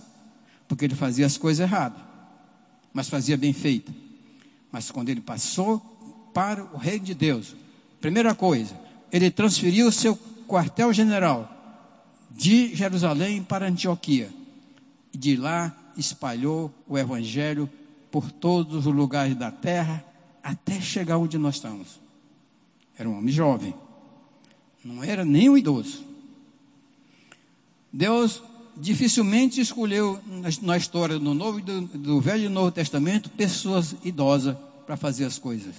porque 0.66 0.86
ele 0.86 0.94
fazia 0.94 1.26
as 1.26 1.36
coisas 1.36 1.60
erradas, 1.60 2.00
mas 2.94 3.10
fazia 3.10 3.36
bem 3.36 3.52
feita. 3.52 3.92
Mas 4.72 4.90
quando 4.90 5.10
ele 5.10 5.20
passou 5.20 5.78
para 6.32 6.64
o 6.64 6.78
reino 6.78 7.04
de 7.04 7.12
Deus, 7.12 7.54
primeira 8.00 8.34
coisa, 8.34 8.74
ele 9.12 9.30
transferiu 9.30 9.86
o 9.86 9.92
seu 9.92 10.18
quartel-general 10.48 11.54
de 12.30 12.74
Jerusalém 12.74 13.42
para 13.42 13.68
Antioquia. 13.68 14.30
E 15.12 15.18
de 15.18 15.36
lá 15.36 15.76
espalhou 15.94 16.72
o 16.88 16.96
evangelho 16.96 17.68
por 18.10 18.32
todos 18.32 18.86
os 18.86 18.94
lugares 18.94 19.36
da 19.36 19.50
terra, 19.50 20.02
até 20.42 20.80
chegar 20.80 21.18
onde 21.18 21.36
nós 21.36 21.56
estamos. 21.56 22.00
Era 22.96 23.06
um 23.06 23.18
homem 23.18 23.32
jovem, 23.32 23.74
não 24.84 25.02
era 25.02 25.24
nem 25.24 25.48
um 25.48 25.56
idoso. 25.56 26.04
Deus 27.92 28.42
dificilmente 28.76 29.60
escolheu 29.60 30.20
na 30.62 30.76
história 30.76 31.18
do 31.18 31.34
Novo 31.34 31.60
do, 31.60 31.80
do 31.80 32.20
Velho 32.20 32.44
e 32.44 32.48
Novo 32.48 32.70
Testamento 32.70 33.28
pessoas 33.30 33.96
idosas 34.04 34.56
para 34.86 34.96
fazer 34.96 35.24
as 35.24 35.38
coisas. 35.38 35.74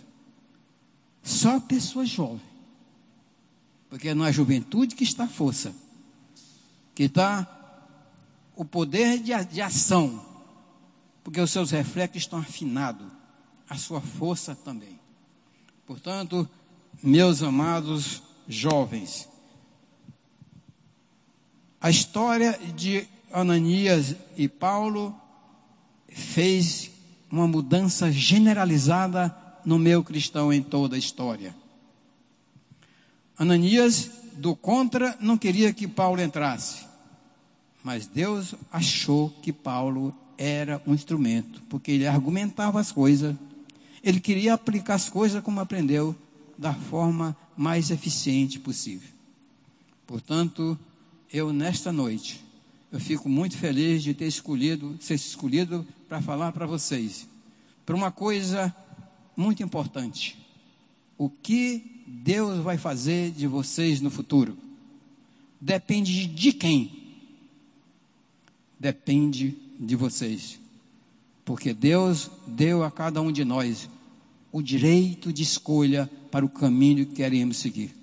Só 1.24 1.60
pessoas 1.60 2.10
jovens. 2.10 2.42
Porque 3.90 4.10
é 4.10 4.14
na 4.14 4.32
juventude 4.32 4.96
que 4.96 5.04
está 5.04 5.24
a 5.24 5.28
força, 5.28 5.74
que 6.94 7.04
está 7.04 7.48
o 8.56 8.64
poder 8.64 9.18
de, 9.20 9.34
de 9.46 9.62
ação, 9.62 10.24
porque 11.24 11.42
os 11.42 11.50
seus 11.50 11.72
reflexos 11.72 12.24
estão 12.24 12.38
afinados, 12.38 13.08
a 13.68 13.76
sua 13.76 14.00
força 14.00 14.54
também. 14.54 15.00
Portanto, 15.88 16.48
meus 17.02 17.42
amados 17.42 18.22
jovens, 18.50 19.30
a 21.80 21.90
história 21.90 22.60
de 22.76 23.08
Ananias 23.32 24.16
e 24.36 24.50
Paulo 24.50 25.16
fez 26.10 26.92
uma 27.32 27.48
mudança 27.48 28.12
generalizada 28.12 29.34
no 29.64 29.78
meu 29.78 30.04
cristão 30.04 30.52
em 30.52 30.64
toda 30.64 30.96
a 30.96 31.00
história. 31.00 31.56
Ananias, 33.38 34.10
do 34.34 34.56
contra, 34.56 35.16
não 35.22 35.38
queria 35.38 35.72
que 35.72 35.88
Paulo 35.88 36.22
entrasse. 36.22 36.86
Mas 37.84 38.08
Deus 38.08 38.56
achou 38.72 39.30
que 39.42 39.54
Paulo 39.54 40.14
era 40.38 40.82
um 40.88 40.94
instrumento, 40.94 41.62
porque 41.70 41.92
ele 41.92 42.08
argumentava 42.08 42.80
as 42.80 42.92
coisas, 42.92 43.36
ele 44.04 44.20
queria 44.20 44.54
aplicar 44.54 44.96
as 44.96 45.08
coisas 45.08 45.42
como 45.44 45.60
aprendeu, 45.60 46.16
da 46.58 46.74
forma 46.74 47.38
mais 47.60 47.92
eficiente 47.92 48.58
possível. 48.58 49.10
Portanto, 50.08 50.80
eu 51.30 51.52
nesta 51.52 51.92
noite, 51.92 52.42
eu 52.90 53.02
fico 53.02 53.28
muito 53.28 53.58
feliz 53.58 54.02
de 54.02 54.14
ter 54.14 54.28
escolhido, 54.28 54.98
ser 55.02 55.16
escolhido 55.16 55.86
para 56.08 56.22
falar 56.22 56.54
para 56.54 56.66
vocês, 56.66 57.28
para 57.86 57.98
uma 57.98 58.14
coisa 58.14 58.74
muito 59.36 59.62
importante. 59.62 60.38
O 61.18 61.30
que 61.30 62.02
Deus 62.08 62.64
vai 62.64 62.78
fazer 62.78 63.32
de 63.32 63.46
vocês 63.46 64.00
no 64.00 64.10
futuro? 64.10 64.58
Depende 65.60 66.28
de 66.28 66.54
quem? 66.54 67.18
Depende 68.80 69.58
de 69.78 69.98
vocês. 69.98 70.58
Porque 71.44 71.74
Deus 71.74 72.32
deu 72.48 72.86
a 72.86 72.90
cada 72.90 73.22
um 73.22 73.34
de 73.34 73.44
nós 73.44 73.90
o 74.52 74.62
direito 74.62 75.32
de 75.32 75.44
escolha 75.44 76.10
para 76.32 76.46
o 76.46 76.50
caminho 76.50 77.06
que 77.06 77.16
queremos 77.16 77.58
seguir. 77.58 77.96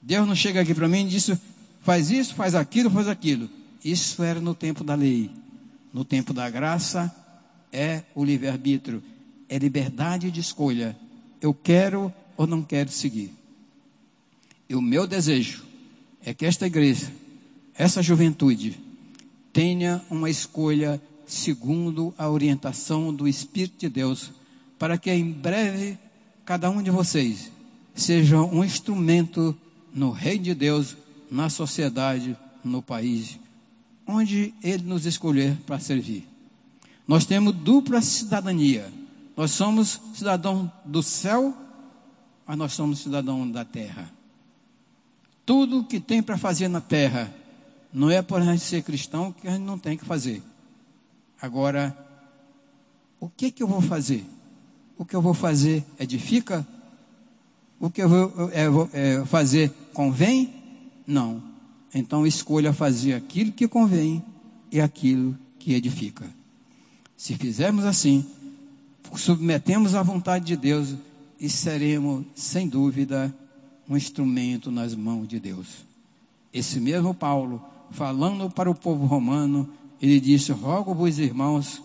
Deus 0.00 0.26
não 0.26 0.34
chega 0.34 0.60
aqui 0.60 0.74
para 0.74 0.88
mim 0.88 1.06
e 1.06 1.10
disse: 1.10 1.38
faz 1.80 2.10
isso, 2.10 2.34
faz 2.34 2.54
aquilo, 2.54 2.90
faz 2.90 3.08
aquilo. 3.08 3.48
Isso 3.84 4.22
era 4.22 4.40
no 4.40 4.54
tempo 4.54 4.84
da 4.84 4.94
lei. 4.94 5.30
No 5.92 6.04
tempo 6.04 6.32
da 6.32 6.50
graça 6.50 7.14
é 7.72 8.02
o 8.14 8.24
livre-arbítrio, 8.24 9.02
é 9.48 9.58
liberdade 9.58 10.30
de 10.30 10.40
escolha. 10.40 10.96
Eu 11.40 11.54
quero 11.54 12.12
ou 12.36 12.46
não 12.46 12.62
quero 12.62 12.90
seguir. 12.90 13.32
E 14.68 14.74
o 14.74 14.82
meu 14.82 15.06
desejo 15.06 15.64
é 16.24 16.32
que 16.32 16.46
esta 16.46 16.66
igreja, 16.66 17.12
essa 17.74 18.02
juventude, 18.02 18.80
tenha 19.52 20.02
uma 20.10 20.28
escolha 20.28 21.00
segundo 21.26 22.14
a 22.18 22.28
orientação 22.28 23.14
do 23.14 23.28
Espírito 23.28 23.78
de 23.78 23.88
Deus, 23.88 24.32
para 24.78 24.98
que 24.98 25.10
em 25.10 25.30
breve 25.30 25.98
cada 26.44 26.70
um 26.70 26.82
de 26.82 26.90
vocês 26.90 27.50
seja 27.94 28.40
um 28.40 28.64
instrumento 28.64 29.56
no 29.92 30.10
reino 30.10 30.44
de 30.44 30.54
Deus, 30.54 30.96
na 31.30 31.48
sociedade, 31.48 32.36
no 32.64 32.82
país, 32.82 33.38
onde 34.06 34.52
Ele 34.62 34.82
nos 34.82 35.06
escolher 35.06 35.56
para 35.66 35.78
servir. 35.78 36.28
Nós 37.06 37.24
temos 37.24 37.54
dupla 37.54 38.00
cidadania. 38.00 38.92
Nós 39.36 39.50
somos 39.50 40.00
cidadãos 40.14 40.70
do 40.84 41.02
céu 41.02 41.54
mas 42.46 42.58
nós 42.58 42.72
somos 42.72 42.98
cidadãos 43.00 43.50
da 43.50 43.64
terra. 43.64 44.10
Tudo 45.46 45.84
que 45.84 46.00
tem 46.00 46.22
para 46.22 46.36
fazer 46.36 46.68
na 46.68 46.80
terra, 46.80 47.32
não 47.92 48.10
é 48.10 48.22
por 48.22 48.40
a 48.40 48.44
gente 48.44 48.62
ser 48.62 48.82
cristão 48.82 49.32
que 49.32 49.46
a 49.46 49.52
gente 49.52 49.62
não 49.62 49.78
tem 49.78 49.96
que 49.96 50.04
fazer. 50.04 50.42
Agora, 51.40 51.96
o 53.20 53.28
que 53.28 53.50
que 53.50 53.62
eu 53.62 53.66
vou 53.66 53.80
fazer? 53.80 54.24
O 54.96 55.04
que 55.04 55.14
eu 55.14 55.22
vou 55.22 55.34
fazer 55.34 55.84
edifica? 55.98 56.66
O 57.80 57.90
que 57.90 58.02
eu 58.02 58.08
vou, 58.08 58.50
é, 58.50 58.66
é, 58.92 59.24
fazer 59.26 59.70
convém? 59.92 60.52
Não. 61.06 61.42
Então 61.94 62.26
escolha 62.26 62.72
fazer 62.72 63.14
aquilo 63.14 63.52
que 63.52 63.68
convém 63.68 64.22
e 64.70 64.80
aquilo 64.80 65.36
que 65.58 65.74
edifica. 65.74 66.24
Se 67.16 67.34
fizermos 67.34 67.84
assim, 67.84 68.24
submetemos 69.14 69.94
à 69.94 70.02
vontade 70.02 70.44
de 70.44 70.56
Deus 70.56 70.94
e 71.40 71.48
seremos, 71.48 72.24
sem 72.34 72.68
dúvida, 72.68 73.34
um 73.88 73.96
instrumento 73.96 74.70
nas 74.70 74.94
mãos 74.94 75.28
de 75.28 75.38
Deus. 75.38 75.84
Esse 76.52 76.80
mesmo 76.80 77.14
Paulo, 77.14 77.62
falando 77.90 78.50
para 78.50 78.70
o 78.70 78.74
povo 78.74 79.06
romano, 79.06 79.68
ele 80.00 80.20
disse: 80.20 80.52
Rogo-vos, 80.52 81.18
irmãos, 81.18 81.82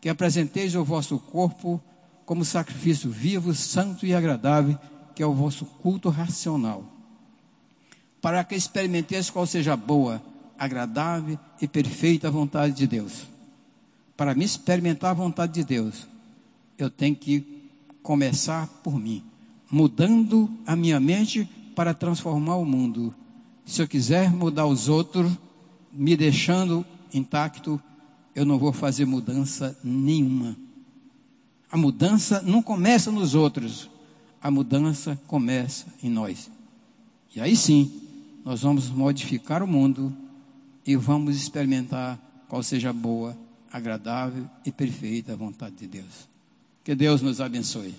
que 0.00 0.08
apresenteis 0.08 0.74
o 0.74 0.84
vosso 0.84 1.18
corpo 1.18 1.80
como 2.26 2.44
sacrifício 2.44 3.08
vivo, 3.08 3.54
santo 3.54 4.04
e 4.04 4.12
agradável, 4.12 4.76
que 5.14 5.22
é 5.22 5.26
o 5.26 5.32
vosso 5.32 5.64
culto 5.64 6.10
racional, 6.10 6.84
para 8.20 8.42
que 8.42 8.56
experimenteis 8.56 9.30
qual 9.30 9.46
seja 9.46 9.74
a 9.74 9.76
boa, 9.76 10.20
agradável 10.58 11.38
e 11.62 11.68
perfeita 11.68 12.30
vontade 12.30 12.74
de 12.74 12.86
Deus. 12.86 13.26
Para 14.16 14.34
me 14.34 14.44
experimentar 14.44 15.12
a 15.12 15.14
vontade 15.14 15.52
de 15.52 15.64
Deus, 15.64 16.06
eu 16.76 16.90
tenho 16.90 17.14
que 17.14 17.70
começar 18.02 18.66
por 18.82 18.98
mim, 18.98 19.22
mudando 19.70 20.50
a 20.66 20.74
minha 20.74 20.98
mente 20.98 21.48
para 21.76 21.94
transformar 21.94 22.56
o 22.56 22.64
mundo. 22.64 23.14
Se 23.64 23.82
eu 23.82 23.88
quiser 23.88 24.32
mudar 24.32 24.66
os 24.66 24.88
outros, 24.88 25.30
me 25.92 26.16
deixando 26.16 26.84
intacto, 27.12 27.80
eu 28.34 28.44
não 28.44 28.58
vou 28.58 28.72
fazer 28.72 29.04
mudança 29.04 29.78
nenhuma. 29.84 30.65
A 31.76 31.78
mudança 31.78 32.40
não 32.40 32.62
começa 32.62 33.12
nos 33.12 33.34
outros, 33.34 33.90
a 34.42 34.50
mudança 34.50 35.20
começa 35.26 35.84
em 36.02 36.08
nós. 36.08 36.50
E 37.34 37.38
aí 37.38 37.54
sim, 37.54 38.00
nós 38.42 38.62
vamos 38.62 38.88
modificar 38.88 39.62
o 39.62 39.66
mundo 39.66 40.10
e 40.86 40.96
vamos 40.96 41.36
experimentar 41.36 42.18
qual 42.48 42.62
seja 42.62 42.88
a 42.88 42.94
boa, 42.94 43.36
agradável 43.70 44.48
e 44.64 44.72
perfeita 44.72 45.36
vontade 45.36 45.76
de 45.76 45.86
Deus. 45.86 46.26
Que 46.82 46.94
Deus 46.94 47.20
nos 47.20 47.42
abençoe. 47.42 47.94